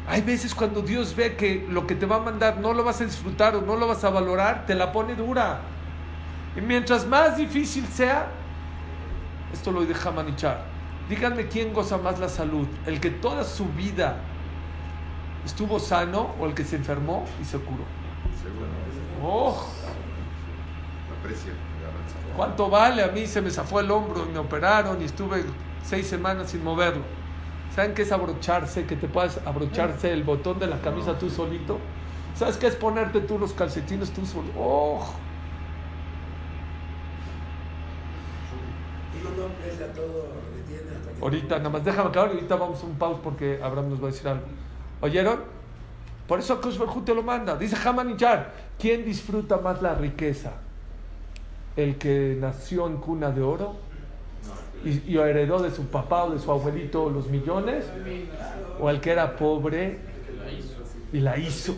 Hay 0.09 0.23
veces 0.23 0.57
cuando 0.57 0.83
Dios 0.83 1.15
ve 1.15 1.37
que 1.37 1.65
lo 1.71 1.87
que 1.87 1.95
te 1.95 2.07
va 2.07 2.17
a 2.17 2.21
mandar 2.23 2.59
no 2.59 2.73
lo 2.73 2.83
vas 2.83 3.01
a 3.03 3.05
disfrutar 3.05 3.55
o 3.55 3.63
no 3.63 3.77
lo 3.77 3.87
vas 3.87 4.03
a 4.03 4.11
valorar, 4.11 4.67
te 4.67 4.75
la 4.75 4.91
pone 4.91 5.15
dura. 5.15 5.61
Y 6.57 6.61
mientras 6.61 7.07
más 7.07 7.37
difícil 7.37 7.87
sea, 7.87 8.27
esto 9.53 9.71
lo 9.71 9.87
deja 9.87 10.11
manichar. 10.11 10.68
Díganme 11.09 11.49
quién 11.49 11.73
goza 11.73 11.97
más 11.97 12.19
la 12.19 12.29
salud, 12.29 12.67
el 12.87 13.01
que 13.01 13.11
toda 13.11 13.45
su 13.45 13.67
vida 13.67 14.19
estuvo 15.45 15.79
sano 15.79 16.35
o 16.39 16.47
el 16.47 16.55
que 16.55 16.65
se 16.65 16.77
enfermó 16.77 17.25
y 17.41 17.45
se 17.45 17.59
curó. 17.59 17.85
Oh. 19.23 19.67
¿Cuánto 22.37 22.71
vale? 22.71 23.03
A 23.03 23.09
mí 23.09 23.27
se 23.27 23.41
me 23.41 23.51
zafó 23.51 23.81
el 23.81 23.91
hombro 23.91 24.27
y 24.29 24.33
me 24.33 24.39
operaron 24.39 25.01
y 25.01 25.07
estuve 25.07 25.45
seis 25.83 26.07
semanas 26.07 26.51
sin 26.51 26.63
moverlo. 26.63 27.03
¿Saben 27.75 27.95
qué 27.95 28.03
es 28.03 28.13
abrocharse? 28.13 28.87
Que 28.87 28.97
te 28.97 29.09
puedas 29.09 29.41
abrocharse 29.47 30.13
el 30.13 30.25
botón 30.25 30.59
de 30.59 30.67
la 30.67 30.81
camisa 30.81 31.19
tú 31.19 31.31
solito. 31.31 31.79
¿Sabes 32.35 32.57
qué 32.57 32.67
es 32.67 32.77
ponerte 32.77 33.21
tú 33.21 33.39
los 33.39 33.53
calcetines 33.53 34.11
tú 34.13 34.25
solo? 34.27 34.49
¡Oh! 34.57 35.07
Ahorita, 41.21 41.59
nada 41.59 41.71
más 41.71 41.85
déjame 41.85 42.11
acabar 42.11 42.31
y 42.31 42.35
ahorita 42.35 42.57
vamos 42.57 42.83
a 42.83 42.87
un 42.87 42.95
pause 42.95 43.21
porque 43.23 43.61
Abraham 43.63 43.91
nos 43.91 44.03
va 44.03 44.09
a 44.09 44.11
decir 44.11 44.29
algo. 44.29 44.45
¿Oyeron? 45.01 45.41
Por 46.27 46.39
eso 46.39 46.61
Kosh 46.61 46.79
te 47.05 47.15
lo 47.15 47.23
manda. 47.23 47.57
Dice 47.57 47.77
Hamanichar, 47.77 48.53
¿quién 48.79 49.05
disfruta 49.05 49.57
más 49.57 49.81
la 49.83 49.95
riqueza? 49.95 50.53
¿El 51.77 51.97
que 51.97 52.37
nació 52.39 52.87
en 52.87 52.99
cuna 52.99 53.31
de 53.31 53.43
oro 53.43 53.77
y, 54.85 55.13
y 55.13 55.19
heredó 55.19 55.61
de 55.61 55.71
su 55.71 55.87
papá 55.87 56.25
o 56.25 56.31
de 56.33 56.39
su 56.39 56.51
abuelito 56.53 57.09
los 57.09 57.29
millones? 57.29 57.87
¿O 58.81 58.91
el 58.91 59.01
que 59.01 59.11
era 59.11 59.37
pobre 59.37 59.99
y 61.13 61.21
la 61.21 61.39
hizo? 61.39 61.77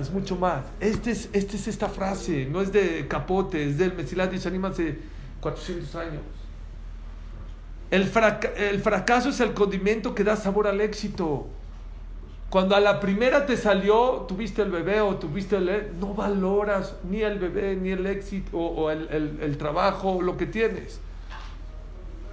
Es 0.00 0.10
mucho 0.10 0.36
más. 0.36 0.64
Este 0.78 1.10
es, 1.10 1.28
este 1.32 1.56
es 1.56 1.66
esta 1.68 1.88
frase, 1.88 2.46
no 2.46 2.62
es 2.62 2.72
de 2.72 3.06
Capote, 3.08 3.68
es 3.68 3.78
del 3.78 3.94
Mesilat 3.94 4.30
Yeshanim 4.30 4.64
hace 4.64 4.98
400 5.40 5.94
años. 5.96 6.37
El, 7.90 8.10
el 8.56 8.80
fracaso 8.80 9.30
es 9.30 9.40
el 9.40 9.54
condimento 9.54 10.14
que 10.14 10.24
da 10.24 10.36
sabor 10.36 10.66
al 10.66 10.80
éxito. 10.80 11.46
Cuando 12.50 12.74
a 12.76 12.80
la 12.80 12.98
primera 13.00 13.44
te 13.46 13.56
salió, 13.56 14.24
tuviste 14.28 14.62
el 14.62 14.70
bebé 14.70 15.00
o 15.00 15.16
tuviste 15.16 15.56
el... 15.56 15.98
No 16.00 16.14
valoras 16.14 16.94
ni 17.08 17.20
el 17.22 17.38
bebé, 17.38 17.76
ni 17.76 17.90
el 17.90 18.06
éxito, 18.06 18.56
o, 18.58 18.90
el- 18.90 19.38
el 19.42 19.58
trabajo, 19.58 20.12
o 20.12 20.22
lo 20.22 20.36
que 20.36 20.46
tienes. 20.46 21.00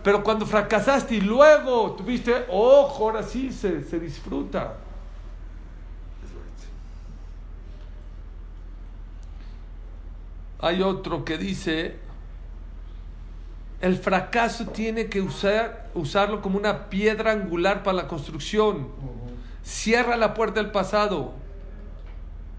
Pero 0.03 0.23
cuando 0.23 0.45
fracasaste 0.45 1.15
y 1.15 1.21
luego 1.21 1.91
tuviste, 1.97 2.45
ojo, 2.49 3.05
ahora 3.05 3.23
sí 3.23 3.51
se, 3.51 3.83
se 3.83 3.99
disfruta. 3.99 4.75
Hay 10.59 10.81
otro 10.81 11.25
que 11.25 11.37
dice, 11.37 11.95
el 13.85 13.97
fracaso 13.97 14.65
tiene 14.65 15.09
que 15.09 15.21
usar, 15.21 15.91
usarlo 15.93 16.41
como 16.41 16.57
una 16.57 16.89
piedra 16.89 17.33
angular 17.33 17.83
para 17.83 17.97
la 17.97 18.07
construcción. 18.07 18.87
Cierra 19.63 20.17
la 20.17 20.33
puerta 20.33 20.59
del 20.59 20.71
pasado. 20.71 21.33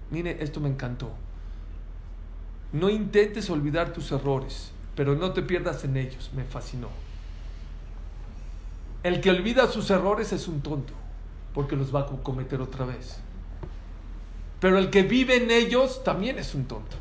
Mire, 0.09 0.37
esto 0.41 0.61
me 0.61 0.69
encantó. 0.69 1.11
No 2.71 2.89
intentes 2.89 3.49
olvidar 3.49 3.91
tus 3.91 4.09
errores, 4.13 4.71
pero 4.95 5.15
no 5.15 5.33
te 5.33 5.41
pierdas 5.41 5.83
en 5.83 5.97
ellos. 5.97 6.31
Me 6.33 6.45
fascinó. 6.45 6.87
El 9.03 9.19
que 9.19 9.29
olvida 9.29 9.67
sus 9.67 9.89
errores 9.89 10.31
es 10.31 10.47
un 10.47 10.61
tonto, 10.61 10.93
porque 11.53 11.75
los 11.75 11.93
va 11.93 12.03
a 12.03 12.05
cometer 12.05 12.61
otra 12.61 12.85
vez. 12.85 13.19
Pero 14.61 14.77
el 14.77 14.89
que 14.89 15.03
vive 15.03 15.43
en 15.43 15.51
ellos 15.51 16.05
también 16.05 16.39
es 16.39 16.55
un 16.55 16.63
tonto. 16.69 16.95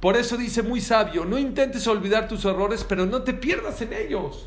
Por 0.00 0.16
eso 0.16 0.36
dice 0.36 0.62
muy 0.62 0.80
sabio, 0.80 1.24
no 1.24 1.38
intentes 1.38 1.86
olvidar 1.88 2.28
tus 2.28 2.44
errores, 2.44 2.84
pero 2.88 3.04
no 3.06 3.22
te 3.22 3.34
pierdas 3.34 3.82
en 3.82 3.92
ellos. 3.92 4.46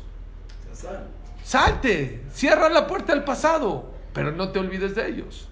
Salte, 1.44 2.24
cierra 2.32 2.68
la 2.70 2.86
puerta 2.86 3.12
del 3.14 3.24
pasado, 3.24 3.90
pero 4.14 4.32
no 4.32 4.50
te 4.50 4.58
olvides 4.58 4.94
de 4.94 5.08
ellos. 5.08 5.48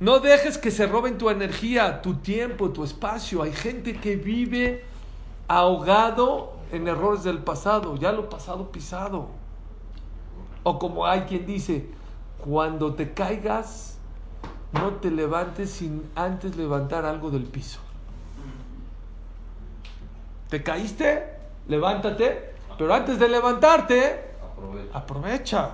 No 0.00 0.18
dejes 0.18 0.58
que 0.58 0.70
se 0.70 0.86
roben 0.86 1.18
tu 1.18 1.30
energía, 1.30 2.02
tu 2.02 2.14
tiempo, 2.14 2.70
tu 2.70 2.84
espacio. 2.84 3.42
Hay 3.42 3.52
gente 3.52 3.96
que 3.96 4.16
vive 4.16 4.84
ahogado 5.46 6.54
en 6.72 6.88
errores 6.88 7.22
del 7.22 7.38
pasado, 7.38 7.96
ya 7.96 8.12
lo 8.12 8.28
pasado 8.28 8.72
pisado. 8.72 9.28
O 10.62 10.78
como 10.78 11.06
hay 11.06 11.22
quien 11.22 11.46
dice, 11.46 11.86
cuando 12.38 12.94
te 12.94 13.12
caigas, 13.12 13.98
no 14.72 14.94
te 14.94 15.10
levantes 15.10 15.70
sin 15.70 16.02
antes 16.14 16.56
levantar 16.56 17.04
algo 17.04 17.30
del 17.30 17.44
piso. 17.44 17.80
¿Te 20.54 20.62
caíste? 20.62 21.20
Levántate, 21.66 22.52
pero 22.78 22.94
antes 22.94 23.18
de 23.18 23.28
levantarte, 23.28 24.20
Aprovecha. 24.52 24.96
Aprovecha. 24.96 25.70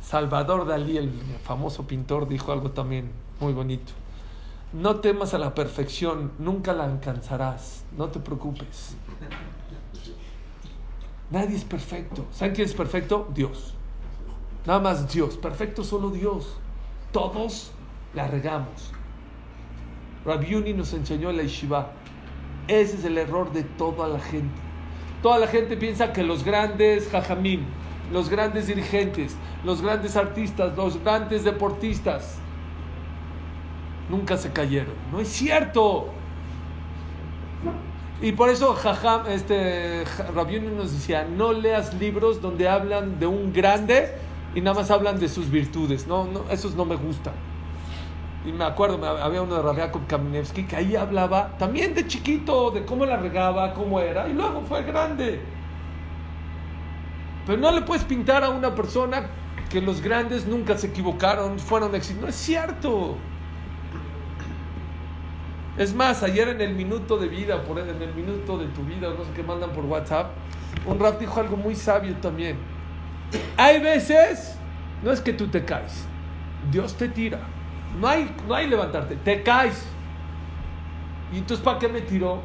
Salvador 0.00 0.64
Dalí, 0.64 0.96
el 0.96 1.10
famoso 1.42 1.88
pintor, 1.88 2.28
dijo 2.28 2.52
algo 2.52 2.70
también 2.70 3.10
muy 3.40 3.52
bonito. 3.52 3.94
No 4.72 5.00
temas 5.00 5.34
a 5.34 5.38
la 5.38 5.56
perfección, 5.56 6.30
nunca 6.38 6.72
la 6.72 6.84
alcanzarás, 6.84 7.82
no 7.98 8.06
te 8.06 8.20
preocupes. 8.20 8.94
Nadie 11.32 11.56
es 11.56 11.64
perfecto. 11.64 12.26
¿Saben 12.30 12.54
quién 12.54 12.68
es 12.68 12.74
perfecto? 12.74 13.26
Dios. 13.34 13.74
Nada 14.66 14.78
más 14.78 15.12
Dios. 15.12 15.36
Perfecto 15.36 15.82
solo 15.82 16.10
Dios. 16.10 16.58
Todos 17.10 17.72
la 18.14 18.28
regamos. 18.28 18.92
Rabbi 20.26 20.46
Yuni 20.46 20.72
nos 20.72 20.92
enseñó 20.92 21.30
en 21.30 21.36
la 21.36 21.44
Yeshiva. 21.44 21.92
Ese 22.66 22.96
es 22.96 23.04
el 23.04 23.16
error 23.16 23.52
de 23.52 23.62
toda 23.62 24.08
la 24.08 24.18
gente. 24.18 24.60
Toda 25.22 25.38
la 25.38 25.46
gente 25.46 25.76
piensa 25.76 26.12
que 26.12 26.24
los 26.24 26.44
grandes 26.44 27.08
jajamín, 27.10 27.64
los 28.12 28.28
grandes 28.28 28.66
dirigentes, 28.66 29.36
los 29.64 29.82
grandes 29.82 30.16
artistas, 30.16 30.76
los 30.76 31.02
grandes 31.02 31.44
deportistas, 31.44 32.38
nunca 34.10 34.36
se 34.36 34.50
cayeron. 34.52 34.94
No 35.12 35.20
es 35.20 35.28
cierto. 35.28 36.08
Y 38.20 38.32
por 38.32 38.48
eso 38.48 38.72
Jajam, 38.72 39.26
este, 39.28 40.04
Yuni 40.50 40.68
nos 40.74 40.92
decía, 40.92 41.24
no 41.24 41.52
leas 41.52 41.94
libros 41.94 42.40
donde 42.40 42.68
hablan 42.68 43.20
de 43.20 43.26
un 43.26 43.52
grande 43.52 44.12
y 44.54 44.60
nada 44.60 44.80
más 44.80 44.90
hablan 44.90 45.20
de 45.20 45.28
sus 45.28 45.50
virtudes. 45.50 46.06
No, 46.06 46.24
no, 46.24 46.44
esos 46.50 46.74
no 46.74 46.84
me 46.84 46.96
gustan. 46.96 47.34
Y 48.46 48.52
me 48.52 48.64
acuerdo, 48.64 49.04
había 49.04 49.42
uno 49.42 49.56
de 49.56 49.62
Rabiakov 49.62 50.06
Kaminevsky 50.06 50.66
que 50.66 50.76
ahí 50.76 50.94
hablaba 50.94 51.58
también 51.58 51.94
de 51.94 52.06
chiquito, 52.06 52.70
de 52.70 52.84
cómo 52.84 53.04
la 53.04 53.16
regaba, 53.16 53.74
cómo 53.74 53.98
era, 53.98 54.28
y 54.28 54.34
luego 54.34 54.60
fue 54.60 54.84
grande. 54.84 55.40
Pero 57.44 57.58
no 57.58 57.72
le 57.72 57.82
puedes 57.82 58.04
pintar 58.04 58.44
a 58.44 58.50
una 58.50 58.72
persona 58.72 59.26
que 59.68 59.80
los 59.80 60.00
grandes 60.00 60.46
nunca 60.46 60.78
se 60.78 60.86
equivocaron, 60.86 61.58
fueron 61.58 61.92
éxitos. 61.96 62.22
No 62.22 62.28
es 62.28 62.36
cierto. 62.36 63.16
Es 65.76 65.92
más, 65.92 66.22
ayer 66.22 66.48
en 66.48 66.60
el 66.60 66.72
minuto 66.72 67.18
de 67.18 67.26
vida, 67.26 67.64
por 67.64 67.80
en 67.80 68.00
el 68.00 68.14
minuto 68.14 68.58
de 68.58 68.66
tu 68.68 68.82
vida, 68.84 69.08
no 69.10 69.24
sé 69.24 69.32
qué 69.34 69.42
mandan 69.42 69.72
por 69.72 69.84
WhatsApp, 69.86 70.30
un 70.86 71.00
rap 71.00 71.18
dijo 71.18 71.40
algo 71.40 71.56
muy 71.56 71.74
sabio 71.74 72.14
también. 72.18 72.56
Hay 73.56 73.80
veces, 73.80 74.56
no 75.02 75.10
es 75.10 75.20
que 75.20 75.32
tú 75.32 75.48
te 75.48 75.64
caes, 75.64 76.06
Dios 76.70 76.96
te 76.96 77.08
tira. 77.08 77.55
No 78.00 78.08
hay, 78.08 78.34
no 78.46 78.54
hay 78.54 78.68
levantarte, 78.68 79.16
te 79.16 79.42
caes. 79.42 79.86
¿Y 81.32 81.38
entonces 81.38 81.64
para 81.64 81.78
qué 81.78 81.88
me 81.88 82.02
tiró? 82.02 82.40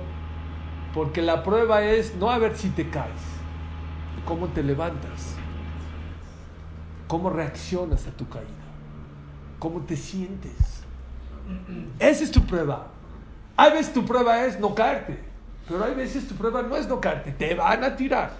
Porque 0.94 1.22
la 1.22 1.44
prueba 1.44 1.84
es 1.84 2.16
no 2.16 2.30
a 2.30 2.38
ver 2.38 2.58
si 2.58 2.70
te 2.70 2.90
caes, 2.90 3.22
cómo 4.26 4.48
te 4.48 4.64
levantas, 4.64 5.36
cómo 7.08 7.30
reaccionas 7.30 8.08
a 8.08 8.12
tu 8.12 8.28
caída, 8.28 8.48
cómo 9.60 9.82
te 9.82 9.96
sientes. 9.96 10.84
Esa 12.00 12.24
es 12.24 12.32
tu 12.32 12.42
prueba. 12.46 12.88
Hay 13.58 13.72
veces 13.72 13.94
tu 13.94 14.06
prueba 14.06 14.46
es 14.46 14.60
no 14.60 14.74
caerte, 14.74 15.20
pero 15.68 15.84
hay 15.84 15.94
veces 15.94 16.28
tu 16.28 16.36
prueba 16.36 16.62
no 16.62 16.76
es 16.76 16.88
no 16.88 17.00
caerte, 17.00 17.32
te 17.32 17.54
van 17.56 17.84
a 17.84 17.96
tirar, 17.96 18.32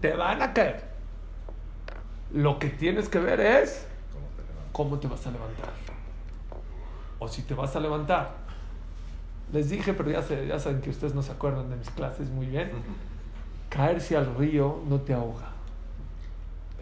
te 0.00 0.14
van 0.14 0.40
a 0.42 0.52
caer. 0.52 0.90
Lo 2.32 2.58
que 2.58 2.68
tienes 2.68 3.08
que 3.08 3.18
ver 3.18 3.40
es 3.40 3.86
cómo 4.72 4.98
te 4.98 5.08
vas 5.08 5.26
a 5.26 5.30
levantar. 5.30 5.89
O 7.20 7.28
si 7.28 7.42
te 7.42 7.54
vas 7.54 7.76
a 7.76 7.80
levantar. 7.80 8.34
Les 9.52 9.70
dije, 9.70 9.94
pero 9.94 10.10
ya, 10.10 10.26
ya 10.26 10.58
saben 10.58 10.80
que 10.80 10.90
ustedes 10.90 11.14
no 11.14 11.22
se 11.22 11.30
acuerdan 11.30 11.70
de 11.70 11.76
mis 11.76 11.90
clases 11.90 12.28
muy 12.28 12.46
bien. 12.46 12.72
Caerse 13.68 14.16
al 14.16 14.34
río 14.34 14.82
no 14.88 15.00
te 15.00 15.14
ahoga. 15.14 15.52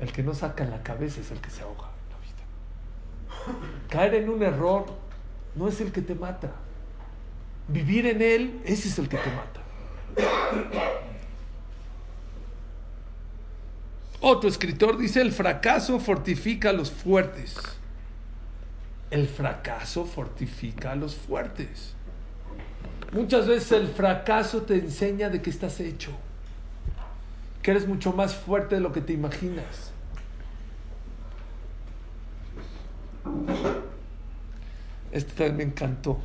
El 0.00 0.10
que 0.12 0.22
no 0.22 0.32
saca 0.32 0.64
la 0.64 0.82
cabeza 0.82 1.20
es 1.20 1.30
el 1.30 1.40
que 1.40 1.50
se 1.50 1.62
ahoga 1.62 1.88
en 1.88 2.10
la 2.10 2.18
vida. 2.18 3.58
Caer 3.88 4.14
en 4.14 4.30
un 4.30 4.42
error 4.42 4.86
no 5.54 5.68
es 5.68 5.80
el 5.80 5.92
que 5.92 6.00
te 6.00 6.14
mata. 6.14 6.50
Vivir 7.68 8.06
en 8.06 8.22
él, 8.22 8.62
ese 8.64 8.88
es 8.88 8.98
el 8.98 9.08
que 9.08 9.18
te 9.18 9.30
mata. 9.30 9.60
Otro 14.20 14.48
escritor 14.48 14.98
dice, 14.98 15.20
el 15.20 15.32
fracaso 15.32 16.00
fortifica 16.00 16.70
a 16.70 16.72
los 16.72 16.90
fuertes. 16.90 17.56
El 19.10 19.26
fracaso 19.26 20.04
fortifica 20.04 20.92
a 20.92 20.94
los 20.96 21.14
fuertes. 21.14 21.94
Muchas 23.12 23.46
veces 23.46 23.72
el 23.72 23.88
fracaso 23.88 24.62
te 24.62 24.74
enseña 24.74 25.30
de 25.30 25.40
que 25.40 25.48
estás 25.48 25.80
hecho, 25.80 26.10
que 27.62 27.70
eres 27.70 27.86
mucho 27.88 28.12
más 28.12 28.34
fuerte 28.34 28.74
de 28.74 28.82
lo 28.82 28.92
que 28.92 29.00
te 29.00 29.14
imaginas. 29.14 29.92
Este 35.10 35.32
también 35.32 35.56
me 35.56 35.62
encantó. 35.64 36.18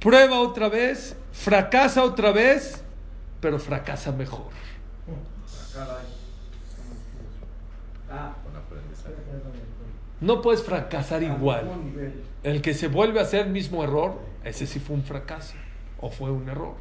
Prueba 0.00 0.40
otra 0.40 0.70
vez, 0.70 1.14
fracasa 1.32 2.02
otra 2.02 2.32
vez, 2.32 2.82
pero 3.40 3.58
fracasa 3.58 4.12
mejor. 4.12 4.48
No 10.20 10.42
puedes 10.42 10.62
fracasar 10.62 11.22
igual. 11.22 11.68
El 12.42 12.60
que 12.62 12.74
se 12.74 12.88
vuelve 12.88 13.20
a 13.20 13.22
hacer 13.22 13.46
el 13.46 13.52
mismo 13.52 13.82
error, 13.84 14.18
ese 14.44 14.66
sí 14.66 14.78
fue 14.80 14.96
un 14.96 15.02
fracaso 15.02 15.54
o 16.00 16.10
fue 16.10 16.30
un 16.30 16.48
error. 16.48 16.74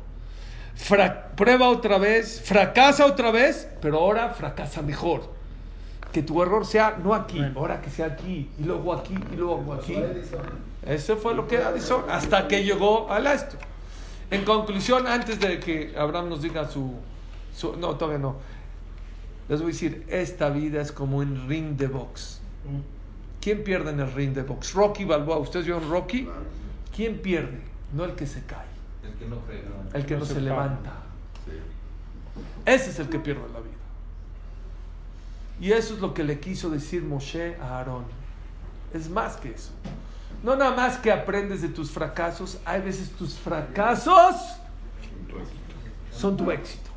Fra- 0.75 1.29
prueba 1.35 1.67
otra 1.69 1.97
vez, 1.97 2.41
fracasa 2.45 3.05
otra 3.05 3.31
vez, 3.31 3.67
pero 3.81 3.99
ahora 3.99 4.29
fracasa 4.29 4.81
mejor. 4.81 5.37
que 6.13 6.23
tu 6.23 6.41
error 6.41 6.65
sea 6.65 6.97
no 7.03 7.13
aquí, 7.13 7.39
ahora 7.55 7.81
que 7.81 7.91
sea 7.91 8.07
aquí, 8.07 8.49
y 8.57 8.63
luego 8.63 8.93
aquí, 8.93 9.13
y 9.31 9.35
luego 9.35 9.73
aquí. 9.73 9.95
Eso 10.87 11.17
fue 11.17 11.35
lo 11.35 11.47
que 11.47 11.57
Edison, 11.57 12.03
hasta 12.09 12.47
que 12.47 12.63
llegó 12.63 13.11
al 13.11 13.27
esto. 13.27 13.57
En 14.31 14.43
conclusión, 14.43 15.05
antes 15.05 15.39
de 15.39 15.59
que 15.59 15.93
Abraham 15.95 16.29
nos 16.29 16.41
diga 16.41 16.67
su, 16.67 16.95
su, 17.55 17.75
No, 17.77 17.95
todavía 17.95 18.17
no. 18.17 18.37
Les 19.49 19.59
voy 19.61 19.69
a 19.69 19.73
decir, 19.73 20.03
esta 20.09 20.49
vida 20.49 20.81
es 20.81 20.91
como 20.91 21.17
un 21.17 21.47
ring 21.47 21.77
de 21.77 21.85
box. 21.87 22.41
¿Quién 23.41 23.63
pierde 23.63 23.91
en 23.91 23.99
el 23.99 24.11
ring 24.11 24.33
de 24.33 24.43
box? 24.43 24.73
Rocky 24.73 25.05
Balboa. 25.05 25.37
¿Ustedes 25.37 25.65
vieron 25.65 25.89
Rocky? 25.89 26.27
¿Quién 26.95 27.21
pierde? 27.21 27.61
No 27.93 28.05
el 28.05 28.15
que 28.15 28.27
se 28.27 28.43
cae. 28.43 28.67
El 29.03 29.13
que 29.13 29.25
no 29.25 29.39
frega. 29.41 29.69
El 29.93 30.05
que 30.05 30.17
no, 30.17 30.25
se, 30.25 30.41
levanta. 30.41 30.91
Ese 32.65 32.89
es 32.89 32.99
el 32.99 33.09
que 33.09 33.19
pierde 33.19 33.41
la 33.53 33.59
vida. 33.59 33.73
Y 35.61 35.71
eso 35.71 35.93
es 35.93 35.99
lo 35.99 36.13
que 36.13 36.23
le 36.23 36.39
quiso 36.39 36.69
decir 36.69 37.03
Moshe 37.03 37.55
a 37.61 37.77
Aarón. 37.77 38.05
Es 38.93 39.09
más 39.09 39.37
que 39.37 39.51
eso. 39.51 39.71
No 40.43 40.55
nada 40.55 40.75
más 40.75 40.97
que 40.97 41.11
aprendes 41.11 41.61
de 41.61 41.69
tus 41.69 41.91
fracasos, 41.91 42.59
hay 42.65 42.81
veces 42.81 43.11
tus 43.11 43.35
fracasos 43.35 44.35
son 46.11 46.37
tu 46.37 46.49
éxito. 46.51 46.88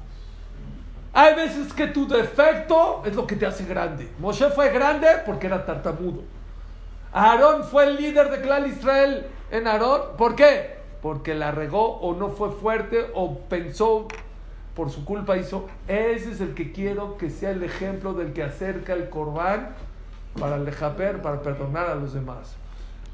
Hay 1.14 1.34
veces 1.34 1.72
que 1.74 1.88
tu 1.88 2.08
defecto 2.08 3.02
es 3.04 3.14
lo 3.14 3.26
que 3.26 3.36
te 3.36 3.44
hace 3.44 3.66
grande. 3.66 4.10
Moshe 4.18 4.48
fue 4.50 4.70
grande 4.70 5.08
porque 5.26 5.46
era 5.46 5.66
tartamudo. 5.66 6.22
Aarón 7.12 7.64
fue 7.64 7.84
el 7.84 7.96
líder 7.96 8.30
de 8.30 8.40
clan 8.40 8.66
Israel 8.66 9.26
en 9.50 9.66
Aarón. 9.66 10.16
¿Por 10.16 10.34
qué? 10.34 10.78
Porque 11.02 11.34
la 11.34 11.50
regó 11.50 11.98
o 11.98 12.14
no 12.14 12.30
fue 12.30 12.50
fuerte 12.50 13.10
o 13.14 13.38
pensó 13.40 14.08
por 14.74 14.90
su 14.90 15.04
culpa 15.04 15.36
hizo. 15.36 15.66
Ese 15.86 16.32
es 16.32 16.40
el 16.40 16.54
que 16.54 16.72
quiero 16.72 17.18
que 17.18 17.28
sea 17.28 17.50
el 17.50 17.62
ejemplo 17.62 18.14
del 18.14 18.32
que 18.32 18.42
acerca 18.42 18.94
el 18.94 19.10
corbán 19.10 19.74
para 20.38 20.56
el 20.56 20.64
lejaper, 20.64 21.20
para 21.20 21.42
perdonar 21.42 21.90
a 21.90 21.94
los 21.94 22.14
demás. 22.14 22.56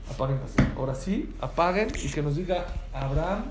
Apaguen, 0.09 0.39
ahora 0.77 0.95
sí, 0.95 1.35
apaguen 1.41 1.89
y 2.03 2.09
que 2.11 2.23
nos 2.23 2.37
diga 2.37 2.65
Abraham 2.95 3.45